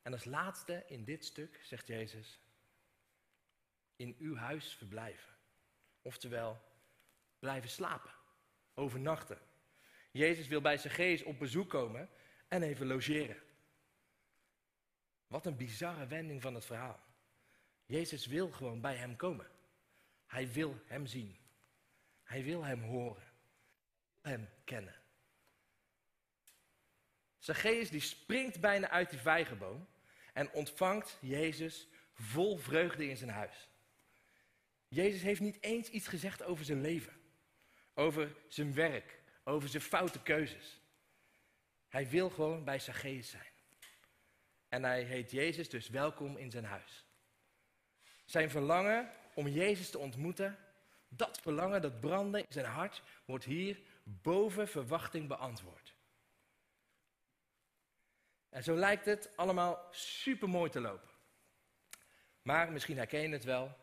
En 0.02 0.12
als 0.12 0.24
laatste 0.24 0.84
in 0.86 1.04
dit 1.04 1.24
stuk 1.24 1.60
zegt 1.62 1.86
Jezus, 1.86 2.40
in 3.96 4.16
uw 4.18 4.36
huis 4.36 4.74
verblijven. 4.74 5.36
Oftewel, 6.02 6.60
blijven 7.38 7.70
slapen, 7.70 8.10
overnachten. 8.74 9.38
Jezus 10.10 10.46
wil 10.46 10.60
bij 10.60 10.78
geest 10.78 11.24
op 11.24 11.38
bezoek 11.38 11.68
komen 11.68 12.10
en 12.48 12.62
even 12.62 12.86
logeren. 12.86 13.42
Wat 15.26 15.46
een 15.46 15.56
bizarre 15.56 16.06
wending 16.06 16.42
van 16.42 16.54
het 16.54 16.64
verhaal. 16.64 17.00
Jezus 17.84 18.26
wil 18.26 18.50
gewoon 18.50 18.80
bij 18.80 18.96
hem 18.96 19.16
komen. 19.16 19.46
Hij 20.26 20.52
wil 20.52 20.82
hem 20.86 21.06
zien. 21.06 21.36
Hij 22.22 22.44
wil 22.44 22.64
hem 22.64 22.82
horen. 22.82 23.27
Hem 24.28 24.48
kennen. 24.64 24.94
Zacchaeus 27.38 27.90
die 27.90 28.00
springt 28.00 28.60
bijna 28.60 28.88
uit 28.88 29.10
die 29.10 29.18
vijgenboom 29.18 29.88
en 30.32 30.52
ontvangt 30.52 31.18
Jezus 31.20 31.88
vol 32.12 32.56
vreugde 32.56 33.08
in 33.08 33.16
zijn 33.16 33.30
huis. 33.30 33.68
Jezus 34.88 35.22
heeft 35.22 35.40
niet 35.40 35.62
eens 35.62 35.88
iets 35.88 36.06
gezegd 36.06 36.42
over 36.42 36.64
zijn 36.64 36.80
leven, 36.80 37.12
over 37.94 38.36
zijn 38.48 38.74
werk, 38.74 39.20
over 39.44 39.68
zijn 39.68 39.82
foute 39.82 40.22
keuzes. 40.22 40.80
Hij 41.88 42.08
wil 42.08 42.30
gewoon 42.30 42.64
bij 42.64 42.78
Zacchaeus 42.78 43.30
zijn. 43.30 43.52
En 44.68 44.82
hij 44.82 45.02
heet 45.02 45.30
Jezus 45.30 45.68
dus 45.68 45.88
welkom 45.88 46.36
in 46.36 46.50
zijn 46.50 46.64
huis. 46.64 47.04
Zijn 48.24 48.50
verlangen 48.50 49.12
om 49.34 49.48
Jezus 49.48 49.90
te 49.90 49.98
ontmoeten, 49.98 50.58
dat 51.08 51.40
verlangen, 51.40 51.82
dat 51.82 52.00
branden 52.00 52.40
in 52.40 52.52
zijn 52.52 52.66
hart, 52.66 53.02
wordt 53.24 53.44
hier 53.44 53.80
boven 54.08 54.68
verwachting 54.68 55.28
beantwoord. 55.28 55.96
En 58.48 58.62
zo 58.62 58.74
lijkt 58.74 59.04
het 59.04 59.36
allemaal 59.36 59.88
super 59.90 60.48
mooi 60.48 60.70
te 60.70 60.80
lopen. 60.80 61.08
Maar 62.42 62.72
misschien 62.72 62.96
herken 62.96 63.20
je 63.20 63.28
het 63.28 63.44
wel. 63.44 63.76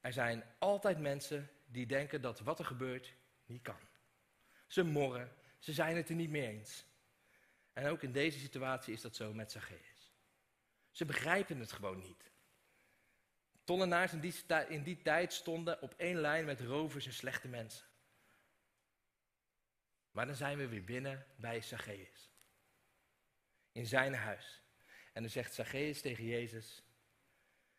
Er 0.00 0.12
zijn 0.12 0.44
altijd 0.58 0.98
mensen 0.98 1.50
die 1.64 1.86
denken 1.86 2.20
dat 2.20 2.40
wat 2.40 2.58
er 2.58 2.64
gebeurt 2.64 3.14
niet 3.46 3.62
kan. 3.62 3.78
Ze 4.66 4.82
morren, 4.82 5.32
ze 5.58 5.72
zijn 5.72 5.96
het 5.96 6.08
er 6.08 6.14
niet 6.14 6.30
mee 6.30 6.48
eens. 6.48 6.84
En 7.72 7.86
ook 7.86 8.02
in 8.02 8.12
deze 8.12 8.38
situatie 8.38 8.92
is 8.92 9.00
dat 9.00 9.16
zo 9.16 9.32
met 9.32 9.52
Zacchaeus. 9.52 10.14
Ze 10.90 11.04
begrijpen 11.04 11.60
het 11.60 11.72
gewoon 11.72 11.98
niet. 11.98 12.30
Tollenaars 13.64 14.12
die, 14.12 14.34
in 14.68 14.82
die 14.82 15.02
tijd 15.02 15.32
stonden 15.32 15.82
op 15.82 15.94
één 15.96 16.16
lijn 16.16 16.44
met 16.44 16.60
rovers 16.60 17.06
en 17.06 17.12
slechte 17.12 17.48
mensen. 17.48 17.85
Maar 20.16 20.26
dan 20.26 20.34
zijn 20.34 20.58
we 20.58 20.68
weer 20.68 20.84
binnen 20.84 21.26
bij 21.36 21.60
Zacchaeus. 21.60 22.30
In 23.72 23.86
zijn 23.86 24.14
huis. 24.14 24.62
En 25.12 25.22
dan 25.22 25.30
zegt 25.30 25.54
Zacchaeus 25.54 26.00
tegen 26.00 26.24
Jezus 26.24 26.82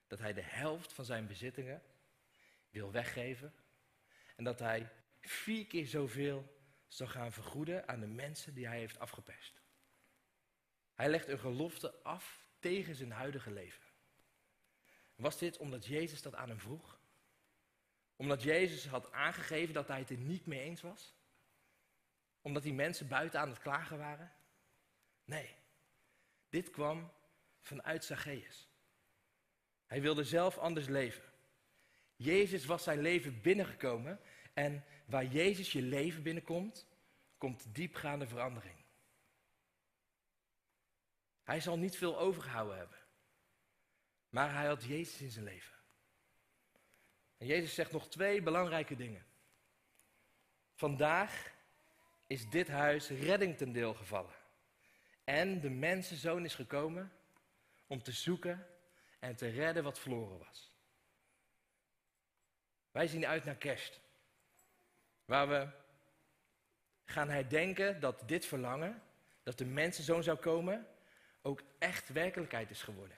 dat 0.07 0.19
hij 0.19 0.33
de 0.33 0.41
helft 0.41 0.93
van 0.93 1.05
zijn 1.05 1.27
bezittingen 1.27 1.83
wil 2.69 2.91
weggeven. 2.91 3.53
En 4.35 4.43
dat 4.43 4.59
hij 4.59 4.91
vier 5.21 5.67
keer 5.67 5.87
zoveel 5.87 6.61
zal 6.87 7.07
gaan 7.07 7.31
vergoeden 7.31 7.87
aan 7.87 7.99
de 7.99 8.07
mensen 8.07 8.53
die 8.53 8.67
hij 8.67 8.79
heeft 8.79 8.99
afgeperst. 8.99 9.61
Hij 10.93 11.09
legt 11.09 11.27
een 11.27 11.39
gelofte 11.39 12.03
af 12.03 12.47
tegen 12.59 12.95
zijn 12.95 13.11
huidige 13.11 13.51
leven. 13.51 13.87
Was 15.15 15.37
dit 15.37 15.57
omdat 15.57 15.85
Jezus 15.85 16.21
dat 16.21 16.35
aan 16.35 16.49
hem 16.49 16.59
vroeg? 16.59 16.99
Omdat 18.15 18.43
Jezus 18.43 18.87
had 18.87 19.11
aangegeven 19.11 19.73
dat 19.73 19.87
hij 19.87 19.99
het 19.99 20.09
er 20.09 20.17
niet 20.17 20.45
mee 20.45 20.61
eens 20.61 20.81
was? 20.81 21.16
Omdat 22.47 22.63
die 22.63 22.73
mensen 22.73 23.07
buiten 23.07 23.39
aan 23.39 23.49
het 23.49 23.59
klagen 23.59 23.97
waren? 23.97 24.31
Nee, 25.23 25.55
dit 26.49 26.69
kwam 26.69 27.11
vanuit 27.59 28.03
Zacchaeus. 28.05 28.69
Hij 29.85 30.01
wilde 30.01 30.23
zelf 30.23 30.57
anders 30.57 30.87
leven. 30.87 31.23
Jezus 32.15 32.65
was 32.65 32.83
zijn 32.83 33.01
leven 33.01 33.41
binnengekomen 33.41 34.19
en 34.53 34.85
waar 35.05 35.25
Jezus 35.25 35.71
je 35.71 35.81
leven 35.81 36.23
binnenkomt, 36.23 36.87
komt 37.37 37.75
diepgaande 37.75 38.27
verandering. 38.27 38.77
Hij 41.43 41.59
zal 41.59 41.77
niet 41.77 41.97
veel 41.97 42.19
overgehouden 42.19 42.77
hebben. 42.77 42.99
Maar 44.29 44.53
hij 44.53 44.67
had 44.67 44.83
Jezus 44.83 45.21
in 45.21 45.31
zijn 45.31 45.45
leven. 45.45 45.77
En 47.37 47.45
Jezus 47.45 47.73
zegt 47.73 47.91
nog 47.91 48.09
twee 48.09 48.41
belangrijke 48.41 48.95
dingen. 48.95 49.25
Vandaag 50.73 51.55
is 52.27 52.49
dit 52.49 52.67
huis 52.67 53.09
redding 53.09 53.57
ten 53.57 53.71
deel 53.71 53.93
gevallen. 53.93 54.35
En 55.23 55.59
de 55.59 55.69
mensenzoon 55.69 56.45
is 56.45 56.55
gekomen 56.55 57.11
om 57.87 58.03
te 58.03 58.11
zoeken 58.11 58.67
en 59.19 59.35
te 59.35 59.47
redden 59.47 59.83
wat 59.83 59.99
verloren 59.99 60.37
was. 60.37 60.71
Wij 62.91 63.07
zien 63.07 63.27
uit 63.27 63.43
naar 63.43 63.55
kerst. 63.55 63.99
Waar 65.25 65.49
we 65.49 65.67
gaan 67.05 67.29
herdenken 67.29 67.99
dat 67.99 68.23
dit 68.25 68.45
verlangen, 68.45 69.01
dat 69.43 69.57
de 69.57 69.65
mensenzoon 69.65 70.23
zou 70.23 70.37
komen, 70.37 70.87
ook 71.41 71.61
echt 71.79 72.09
werkelijkheid 72.09 72.69
is 72.69 72.81
geworden. 72.81 73.17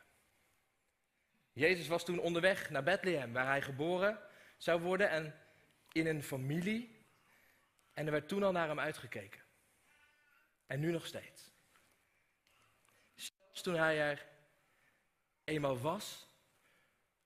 Jezus 1.54 1.88
was 1.88 2.06
toen 2.06 2.20
onderweg 2.20 2.70
naar 2.70 2.84
Bethlehem, 2.84 3.34
waar 3.34 3.46
hij 3.46 3.62
geboren 3.62 4.20
zou 4.58 4.82
worden 4.82 5.10
en 5.10 5.36
in 5.92 6.08
een 6.08 6.24
familie. 6.24 6.99
En 8.00 8.06
er 8.06 8.12
werd 8.12 8.28
toen 8.28 8.44
al 8.44 8.52
naar 8.52 8.68
hem 8.68 8.80
uitgekeken. 8.80 9.42
En 10.66 10.80
nu 10.80 10.92
nog 10.92 11.06
steeds. 11.06 11.52
Zelfs 13.16 13.62
toen 13.62 13.76
hij 13.76 14.00
er 14.00 14.28
eenmaal 15.44 15.80
was, 15.80 16.28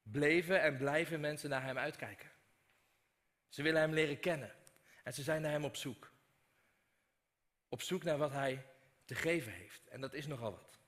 bleven 0.02 0.62
en 0.62 0.78
blijven 0.78 1.20
mensen 1.20 1.50
naar 1.50 1.64
hem 1.64 1.78
uitkijken. 1.78 2.32
Ze 3.48 3.62
willen 3.62 3.82
hem 3.82 3.94
leren 3.94 4.20
kennen 4.20 4.56
en 5.04 5.14
ze 5.14 5.24
zijn 5.24 5.42
naar 5.42 5.52
hem 5.52 5.64
op 5.64 5.76
zoek. 5.76 6.12
Op 7.70 7.82
zoek 7.82 8.04
naar 8.04 8.18
wat 8.18 8.32
hij 8.32 8.66
te 9.06 9.16
geven 9.16 9.52
heeft. 9.52 9.88
En 9.88 10.02
dat 10.02 10.14
is 10.14 10.28
nogal 10.28 10.52
wat. 10.52 10.80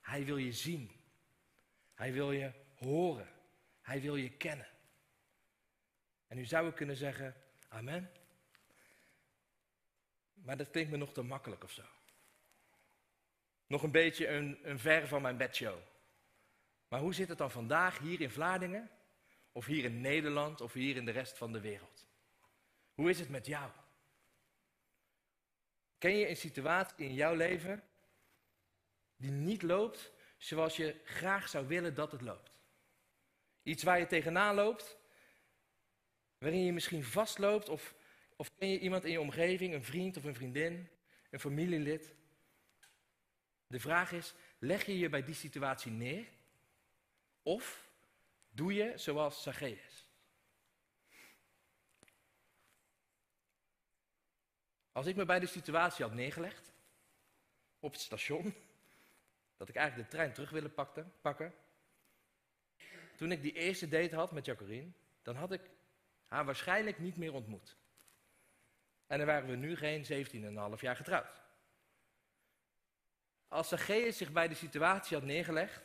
Hij 0.00 0.24
wil 0.24 0.36
je 0.36 0.52
zien. 0.52 1.04
Hij 1.94 2.12
wil 2.12 2.32
je 2.32 2.52
horen. 2.74 3.28
Hij 3.80 4.00
wil 4.00 4.16
je 4.16 4.36
kennen. 4.36 4.68
En 6.26 6.36
nu 6.36 6.44
zou 6.44 6.72
kunnen 6.72 6.96
zeggen, 6.96 7.34
amen. 7.68 8.24
Maar 10.44 10.56
dat 10.56 10.70
klinkt 10.70 10.90
me 10.90 10.96
nog 10.96 11.12
te 11.12 11.22
makkelijk 11.22 11.64
of 11.64 11.72
zo. 11.72 11.82
Nog 13.66 13.82
een 13.82 13.90
beetje 13.90 14.28
een, 14.28 14.58
een 14.62 14.78
ver 14.78 15.08
van 15.08 15.22
mijn 15.22 15.36
bedshow. 15.36 15.78
Maar 16.88 17.00
hoe 17.00 17.14
zit 17.14 17.28
het 17.28 17.38
dan 17.38 17.50
vandaag 17.50 17.98
hier 17.98 18.20
in 18.20 18.30
Vlaardingen? 18.30 18.90
Of 19.52 19.66
hier 19.66 19.84
in 19.84 20.00
Nederland 20.00 20.60
of 20.60 20.72
hier 20.72 20.96
in 20.96 21.04
de 21.04 21.10
rest 21.10 21.38
van 21.38 21.52
de 21.52 21.60
wereld? 21.60 22.06
Hoe 22.94 23.10
is 23.10 23.18
het 23.18 23.28
met 23.28 23.46
jou? 23.46 23.70
Ken 25.98 26.16
je 26.16 26.28
een 26.28 26.36
situatie 26.36 26.96
in 26.96 27.14
jouw 27.14 27.34
leven 27.34 27.82
die 29.16 29.30
niet 29.30 29.62
loopt 29.62 30.12
zoals 30.36 30.76
je 30.76 31.00
graag 31.04 31.48
zou 31.48 31.66
willen 31.66 31.94
dat 31.94 32.12
het 32.12 32.20
loopt? 32.20 32.62
Iets 33.62 33.82
waar 33.82 33.98
je 33.98 34.06
tegenaan 34.06 34.54
loopt, 34.54 34.96
waarin 36.38 36.64
je 36.64 36.72
misschien 36.72 37.04
vastloopt, 37.04 37.68
of, 37.68 37.94
of 38.36 38.54
ken 38.54 38.68
je 38.68 38.78
iemand 38.78 39.04
in 39.04 39.10
je 39.10 39.20
omgeving, 39.20 39.74
een 39.74 39.84
vriend 39.84 40.16
of 40.16 40.24
een 40.24 40.34
vriendin, 40.34 40.88
een 41.30 41.40
familielid? 41.40 42.14
De 43.66 43.80
vraag 43.80 44.12
is, 44.12 44.34
leg 44.58 44.86
je 44.86 44.98
je 44.98 45.08
bij 45.08 45.24
die 45.24 45.34
situatie 45.34 45.92
neer? 45.92 46.26
Of 47.42 47.90
doe 48.48 48.74
je 48.74 48.98
zoals 48.98 49.42
Zacchaeus? 49.42 50.06
Als 54.92 55.06
ik 55.06 55.16
me 55.16 55.24
bij 55.24 55.40
de 55.40 55.46
situatie 55.46 56.04
had 56.04 56.14
neergelegd, 56.14 56.72
op 57.80 57.92
het 57.92 58.00
station, 58.00 58.54
dat 59.56 59.68
ik 59.68 59.76
eigenlijk 59.76 60.10
de 60.10 60.16
trein 60.16 60.32
terug 60.32 60.50
wilde 60.50 61.02
pakken, 61.20 61.54
toen 63.16 63.32
ik 63.32 63.42
die 63.42 63.52
eerste 63.52 63.88
date 63.88 64.16
had 64.16 64.32
met 64.32 64.44
Jacqueline, 64.44 64.90
dan 65.22 65.36
had 65.36 65.52
ik 65.52 65.60
haar 66.26 66.44
waarschijnlijk 66.44 66.98
niet 66.98 67.16
meer 67.16 67.32
ontmoet. 67.32 67.76
En 69.06 69.18
dan 69.18 69.26
waren 69.26 69.48
we 69.48 69.56
nu 69.56 69.76
geen 69.76 70.26
17,5 70.74 70.80
jaar 70.80 70.96
getrouwd. 70.96 71.42
Als 73.48 73.68
Zacchaeus 73.68 74.16
zich 74.16 74.32
bij 74.32 74.48
de 74.48 74.54
situatie 74.54 75.16
had 75.16 75.26
neergelegd, 75.26 75.82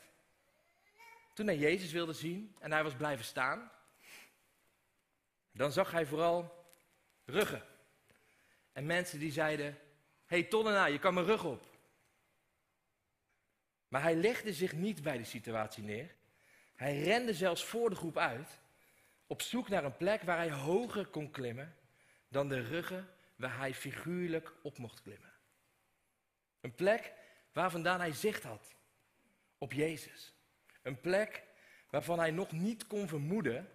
toen 1.34 1.46
hij 1.46 1.58
Jezus 1.58 1.92
wilde 1.92 2.14
zien 2.14 2.56
en 2.60 2.72
hij 2.72 2.84
was 2.84 2.96
blijven 2.96 3.26
staan, 3.26 3.72
dan 5.52 5.72
zag 5.72 5.92
hij 5.92 6.06
vooral 6.06 6.66
ruggen. 7.26 7.64
En 8.72 8.86
mensen 8.86 9.20
die 9.20 9.32
zeiden, 9.32 9.80
hey 10.26 10.44
Tonnena, 10.44 10.86
je 10.86 11.00
kan 11.00 11.14
mijn 11.14 11.26
rug 11.26 11.44
op. 11.44 11.70
Maar 13.88 14.02
hij 14.02 14.16
legde 14.16 14.54
zich 14.54 14.74
niet 14.74 15.04
bij 15.04 15.18
de 15.18 15.24
situatie 15.24 15.84
neer. 15.84 16.16
Hij 16.76 17.02
rende 17.02 17.34
zelfs 17.34 17.66
voor 17.66 17.90
de 17.90 17.96
groep 17.96 18.18
uit, 18.18 18.60
op 19.28 19.42
zoek 19.42 19.70
naar 19.70 19.84
een 19.84 19.98
plek 19.98 20.22
waar 20.22 20.38
hij 20.38 20.52
hoger 20.52 21.06
kon 21.06 21.32
klimmen 21.32 21.76
dan 22.32 22.48
de 22.48 22.62
ruggen 22.62 23.10
waar 23.36 23.58
hij 23.58 23.74
figuurlijk 23.74 24.54
op 24.62 24.78
mocht 24.78 25.02
klimmen. 25.02 25.34
Een 26.62 26.76
plek 26.76 27.14
waar 27.52 27.72
vandaan 27.72 28.00
hij 28.00 28.14
zicht 28.14 28.44
had 28.44 28.76
op 29.58 29.74
Jezus. 29.74 30.34
Een 30.82 31.00
plek 31.00 31.44
waarvan 31.90 32.20
hij 32.20 32.32
nog 32.32 32.52
niet 32.52 32.88
kon 32.88 33.08
vermoeden 33.08 33.70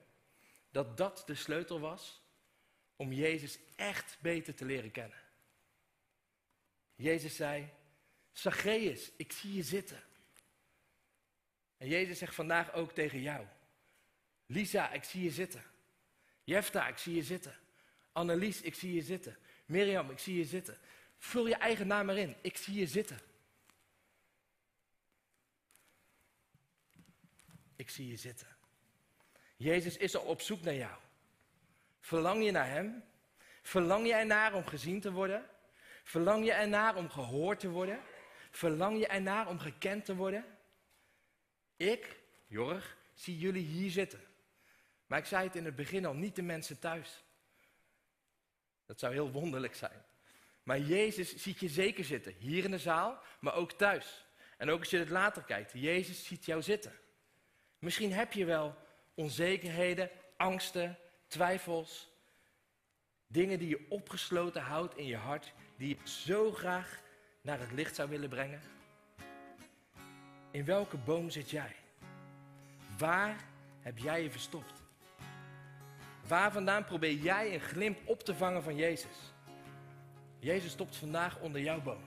dat 0.70 0.96
dat 0.96 1.22
de 1.26 1.34
sleutel 1.34 1.80
was 1.80 2.22
om 2.96 3.12
Jezus 3.12 3.58
echt 3.76 4.16
beter 4.20 4.54
te 4.54 4.64
leren 4.64 4.90
kennen. 4.90 5.18
Jezus 6.94 7.36
zei, 7.36 7.68
Zacchaeus, 8.32 9.12
ik 9.16 9.32
zie 9.32 9.54
je 9.54 9.62
zitten. 9.62 10.02
En 11.76 11.88
Jezus 11.88 12.18
zegt 12.18 12.34
vandaag 12.34 12.72
ook 12.72 12.92
tegen 12.92 13.20
jou. 13.20 13.46
Lisa, 14.46 14.90
ik 14.90 15.04
zie 15.04 15.22
je 15.22 15.30
zitten. 15.30 15.64
Jefta, 16.44 16.88
ik 16.88 16.98
zie 16.98 17.14
je 17.14 17.22
zitten. 17.22 17.58
Annelies, 18.16 18.60
ik 18.60 18.74
zie 18.74 18.94
je 18.94 19.02
zitten. 19.02 19.36
Mirjam, 19.66 20.10
ik 20.10 20.18
zie 20.18 20.36
je 20.36 20.44
zitten. 20.44 20.78
Vul 21.18 21.46
je 21.46 21.54
eigen 21.54 21.86
naam 21.86 22.10
erin. 22.10 22.36
Ik 22.40 22.56
zie 22.56 22.74
je 22.74 22.86
zitten. 22.86 23.18
ik 27.76 27.90
zie 27.90 28.08
je 28.08 28.16
zitten. 28.16 28.46
Jezus 29.56 29.96
is 29.96 30.16
al 30.16 30.22
op 30.22 30.40
zoek 30.40 30.60
naar 30.62 30.74
jou. 30.74 30.98
Verlang 32.00 32.44
je 32.44 32.50
naar 32.50 32.68
Hem? 32.68 33.04
Verlang 33.62 34.06
je 34.06 34.12
ernaar 34.12 34.54
om 34.54 34.66
gezien 34.66 35.00
te 35.00 35.12
worden? 35.12 35.46
Verlang 36.04 36.44
je 36.44 36.52
ernaar 36.52 36.96
om 36.96 37.10
gehoord 37.10 37.60
te 37.60 37.68
worden? 37.68 38.00
Verlang 38.50 38.98
je 38.98 39.06
ernaar 39.06 39.48
om 39.48 39.58
gekend 39.58 40.04
te 40.04 40.14
worden? 40.14 40.44
Ik, 41.76 42.20
Jorg, 42.46 42.96
zie 43.14 43.38
jullie 43.38 43.64
hier 43.64 43.90
zitten. 43.90 44.20
Maar 45.06 45.18
ik 45.18 45.24
zei 45.24 45.46
het 45.46 45.56
in 45.56 45.64
het 45.64 45.76
begin 45.76 46.06
al, 46.06 46.14
niet 46.14 46.36
de 46.36 46.42
mensen 46.42 46.78
thuis. 46.78 47.24
Dat 48.86 48.98
zou 48.98 49.12
heel 49.12 49.30
wonderlijk 49.30 49.74
zijn. 49.74 50.04
Maar 50.62 50.78
Jezus 50.78 51.36
ziet 51.36 51.60
je 51.60 51.68
zeker 51.68 52.04
zitten, 52.04 52.34
hier 52.38 52.64
in 52.64 52.70
de 52.70 52.78
zaal, 52.78 53.18
maar 53.40 53.54
ook 53.54 53.72
thuis. 53.72 54.24
En 54.56 54.70
ook 54.70 54.78
als 54.78 54.90
je 54.90 54.98
het 54.98 55.08
later 55.08 55.42
kijkt, 55.42 55.72
Jezus 55.74 56.24
ziet 56.24 56.44
jou 56.44 56.62
zitten. 56.62 56.92
Misschien 57.78 58.12
heb 58.12 58.32
je 58.32 58.44
wel 58.44 58.76
onzekerheden, 59.14 60.10
angsten, 60.36 60.98
twijfels, 61.26 62.08
dingen 63.26 63.58
die 63.58 63.68
je 63.68 63.86
opgesloten 63.88 64.62
houdt 64.62 64.96
in 64.96 65.06
je 65.06 65.16
hart, 65.16 65.52
die 65.76 65.88
je 65.88 66.08
zo 66.10 66.52
graag 66.52 67.00
naar 67.40 67.60
het 67.60 67.72
licht 67.72 67.94
zou 67.94 68.08
willen 68.08 68.28
brengen. 68.28 68.60
In 70.50 70.64
welke 70.64 70.96
boom 70.96 71.30
zit 71.30 71.50
jij? 71.50 71.76
Waar 72.98 73.44
heb 73.80 73.98
jij 73.98 74.22
je 74.22 74.30
verstopt? 74.30 74.75
Waar 76.28 76.52
vandaan 76.52 76.84
probeer 76.84 77.12
jij 77.12 77.54
een 77.54 77.60
glimp 77.60 77.98
op 78.04 78.22
te 78.22 78.34
vangen 78.34 78.62
van 78.62 78.76
Jezus? 78.76 79.34
Jezus 80.38 80.70
stopt 80.70 80.96
vandaag 80.96 81.38
onder 81.38 81.60
jouw 81.60 81.80
boom. 81.80 82.02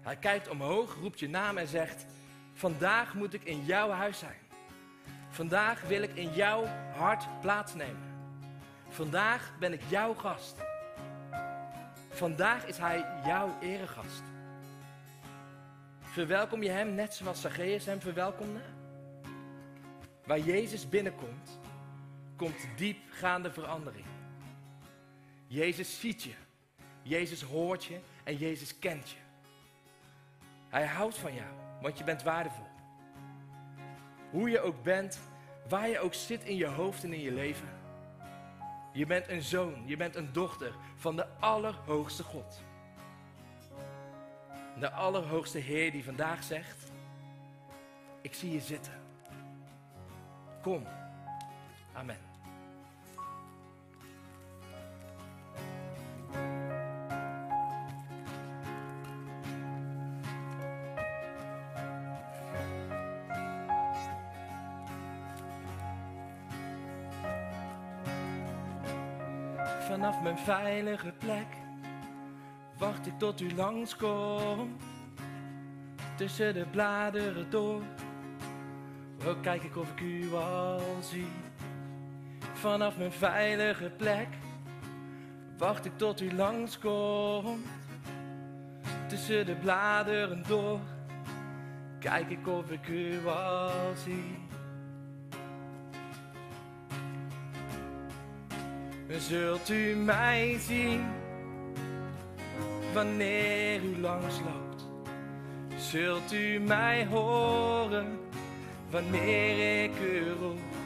Hij 0.00 0.16
kijkt 0.16 0.48
omhoog, 0.48 0.94
roept 0.94 1.20
je 1.20 1.28
naam 1.28 1.58
en 1.58 1.66
zegt: 1.66 2.06
Vandaag 2.52 3.14
moet 3.14 3.34
ik 3.34 3.44
in 3.44 3.64
jouw 3.64 3.90
huis 3.90 4.18
zijn. 4.18 4.38
Vandaag 5.28 5.82
wil 5.82 6.02
ik 6.02 6.14
in 6.14 6.32
jouw 6.32 6.64
hart 6.96 7.40
plaatsnemen. 7.40 8.08
Vandaag 8.88 9.52
ben 9.58 9.72
ik 9.72 9.82
jouw 9.88 10.14
gast. 10.14 10.56
Vandaag 12.08 12.66
is 12.66 12.78
hij 12.78 13.04
jouw 13.24 13.56
eregast. 13.60 14.22
Verwelkom 16.00 16.62
je 16.62 16.70
hem 16.70 16.94
net 16.94 17.14
zoals 17.14 17.40
Zacchaeus 17.40 17.84
hem 17.84 18.00
verwelkomde? 18.00 18.60
Waar 20.26 20.38
Jezus 20.38 20.88
binnenkomt, 20.88 21.59
komt 22.40 22.66
diepgaande 22.76 23.52
verandering. 23.52 24.06
Jezus 25.46 26.00
ziet 26.00 26.22
je, 26.22 26.34
Jezus 27.02 27.42
hoort 27.42 27.84
je 27.84 28.00
en 28.24 28.36
Jezus 28.36 28.78
kent 28.78 29.10
je. 29.10 29.16
Hij 30.68 30.86
houdt 30.86 31.18
van 31.18 31.34
jou, 31.34 31.48
want 31.82 31.98
je 31.98 32.04
bent 32.04 32.22
waardevol. 32.22 32.68
Hoe 34.30 34.50
je 34.50 34.60
ook 34.60 34.82
bent, 34.82 35.20
waar 35.68 35.88
je 35.88 35.98
ook 35.98 36.14
zit 36.14 36.44
in 36.44 36.56
je 36.56 36.66
hoofd 36.66 37.04
en 37.04 37.12
in 37.12 37.20
je 37.20 37.32
leven. 37.32 37.68
Je 38.92 39.06
bent 39.06 39.28
een 39.28 39.42
zoon, 39.42 39.82
je 39.86 39.96
bent 39.96 40.16
een 40.16 40.32
dochter 40.32 40.74
van 40.96 41.16
de 41.16 41.26
Allerhoogste 41.38 42.22
God. 42.22 42.62
De 44.78 44.90
Allerhoogste 44.90 45.58
Heer 45.58 45.92
die 45.92 46.04
vandaag 46.04 46.42
zegt, 46.42 46.92
ik 48.20 48.34
zie 48.34 48.52
je 48.52 48.60
zitten. 48.60 49.02
Kom. 50.62 50.99
Amen. 51.92 52.30
vanaf 69.90 70.22
mijn 70.22 70.38
veilige 70.38 71.12
plek. 71.18 71.46
Wacht 72.78 73.06
ik 73.06 73.18
tot 73.18 73.40
u 73.40 73.54
langskomt, 73.54 74.82
tussen 76.16 76.54
de 76.54 76.66
bladeren 76.70 77.50
door. 77.50 77.82
Kijk 79.40 79.62
ik 79.62 79.76
of 79.76 79.90
ik 79.90 80.00
u 80.00 80.34
al 80.34 80.80
zie, 81.00 81.28
vanaf 82.60 82.96
mijn 82.96 83.12
veilige 83.12 83.90
plek. 83.96 84.28
Wacht 85.58 85.84
ik 85.84 85.92
tot 85.96 86.20
u 86.20 86.34
langskomt, 86.34 87.66
tussen 89.08 89.46
de 89.46 89.54
bladeren 89.54 90.42
door. 90.48 90.78
Kijk 91.98 92.30
ik 92.30 92.48
of 92.48 92.70
ik 92.70 92.88
u 92.88 93.26
al 93.26 93.70
zie. 94.04 94.48
zult 99.18 99.68
u 99.68 99.94
mij 99.94 100.58
zien 100.58 101.04
wanneer 102.94 103.82
u 103.82 104.00
langsloopt. 104.00 104.88
Zult 105.76 106.32
u 106.32 106.58
mij 106.58 107.06
horen 107.06 108.18
wanneer 108.90 109.84
ik 109.84 110.00
u 110.00 110.30
roep. 110.40 110.79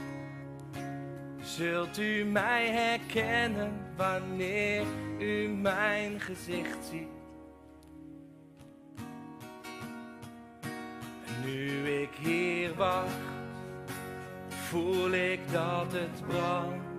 Zult 1.57 1.99
u 1.99 2.25
mij 2.25 2.71
herkennen 2.71 3.73
wanneer 3.97 4.83
u 5.19 5.49
mijn 5.49 6.21
gezicht 6.21 6.79
ziet. 6.91 7.09
En 11.27 11.45
nu 11.45 11.89
ik 11.89 12.11
hier 12.21 12.75
wacht, 12.75 13.11
voel 14.49 15.13
ik 15.13 15.41
dat 15.53 15.93
het 15.93 16.27
brandt 16.27 16.93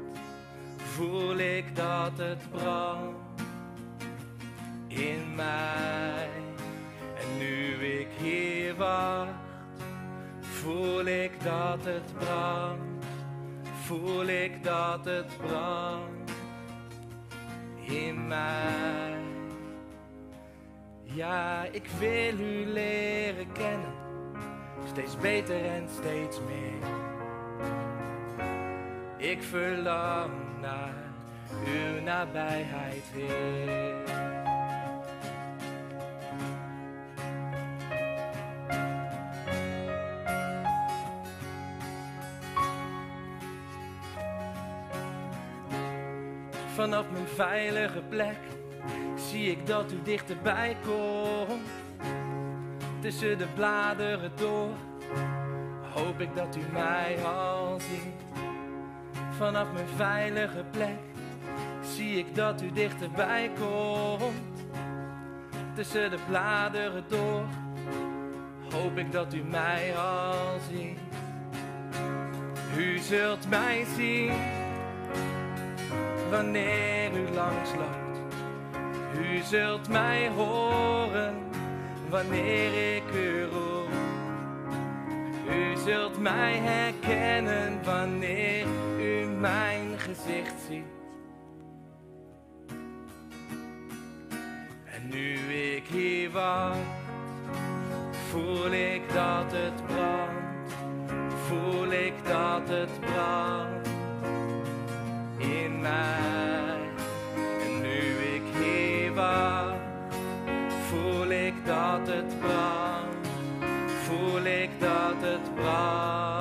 voel 0.95 1.37
ik 1.37 1.75
dat 1.75 2.11
het 2.15 2.49
brandt 2.51 3.41
in 4.87 5.35
mij. 5.35 6.29
En 7.19 7.37
nu 7.37 7.85
ik 7.85 8.07
hier 8.21 8.75
wacht, 8.75 9.31
voel 10.39 11.05
ik 11.05 11.31
dat 11.43 11.85
het 11.85 12.17
brandt, 12.17 12.94
voel 13.85 14.27
ik 14.27 14.63
dat 14.63 15.05
het 15.05 15.37
brandt 15.37 16.31
in 17.81 18.27
mij. 18.27 19.19
Ja, 21.03 21.63
ik 21.71 21.87
wil 21.99 22.39
u 22.39 22.65
leren 22.65 23.51
kennen, 23.51 23.93
steeds 24.87 25.17
beter 25.17 25.65
en 25.65 25.87
steeds 25.89 26.39
meer. 26.39 26.89
Ik 29.17 29.43
verlang 29.43 30.31
naar 30.61 31.03
uw 31.65 32.01
nabijheid, 32.01 33.03
Heer. 33.13 34.24
Vanaf 46.75 47.05
mijn 47.11 47.27
veilige 47.27 48.01
plek 48.09 48.38
zie 49.15 49.51
ik 49.51 49.67
dat 49.67 49.91
u 49.91 50.01
dichterbij 50.03 50.77
komt. 50.85 51.69
Tussen 52.99 53.38
de 53.38 53.47
bladeren 53.55 54.31
door 54.35 54.69
hoop 55.93 56.19
ik 56.19 56.35
dat 56.35 56.55
u 56.55 56.61
mij 56.73 57.17
al 57.23 57.79
ziet 57.79 58.25
vanaf 59.38 59.71
mijn 59.73 59.88
veilige 59.95 60.63
plek 60.71 60.99
zie 61.81 62.17
ik 62.17 62.35
dat 62.35 62.61
u 62.61 62.71
dichterbij 62.71 63.51
komt. 63.59 64.65
Tussen 65.75 66.09
de 66.09 66.17
bladeren 66.27 67.03
door 67.07 67.45
hoop 68.71 68.97
ik 68.97 69.11
dat 69.11 69.33
u 69.33 69.43
mij 69.43 69.93
al 69.97 70.59
ziet. 70.71 70.99
U 72.77 72.97
zult 72.97 73.49
mij 73.49 73.85
zien 73.95 74.33
wanneer 76.29 77.11
u 77.13 77.33
langsloopt. 77.33 78.19
U 79.19 79.41
zult 79.43 79.89
mij 79.89 80.29
horen 80.29 81.35
wanneer 82.09 82.95
ik 82.95 83.03
u 83.13 83.43
roep. 83.43 83.89
U 85.49 85.77
zult 85.85 86.19
mij 86.19 86.57
herkennen 86.57 87.83
wanneer 87.83 88.67
mijn 89.39 89.99
gezicht 89.99 90.53
ziet. 90.67 90.83
En 94.85 95.07
nu 95.09 95.33
ik 95.75 95.83
hier 95.88 96.31
wacht, 96.31 96.77
voel 98.29 98.71
ik 98.71 99.01
dat 99.13 99.51
het 99.51 99.85
brandt, 99.85 100.73
voel 101.47 101.91
ik 101.91 102.13
dat 102.25 102.69
het 102.69 102.99
brandt 102.99 103.84
in 105.45 105.81
mij. 105.81 106.79
En 107.65 107.81
nu 107.81 107.99
ik 108.36 108.41
hier 108.58 109.13
voel 110.89 111.29
ik 111.29 111.53
dat 111.65 112.08
het 112.08 112.39
brandt, 112.39 113.27
voel 114.03 114.43
ik 114.43 114.69
dat 114.79 115.15
het 115.19 115.55
brandt. 115.55 116.34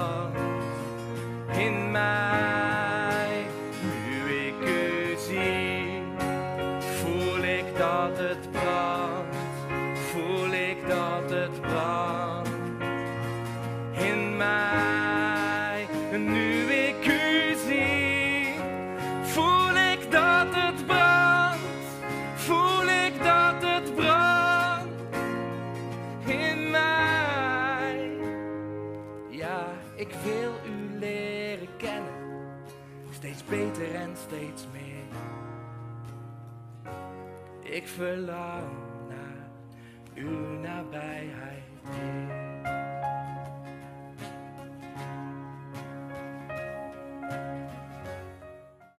Ik 37.95 38.01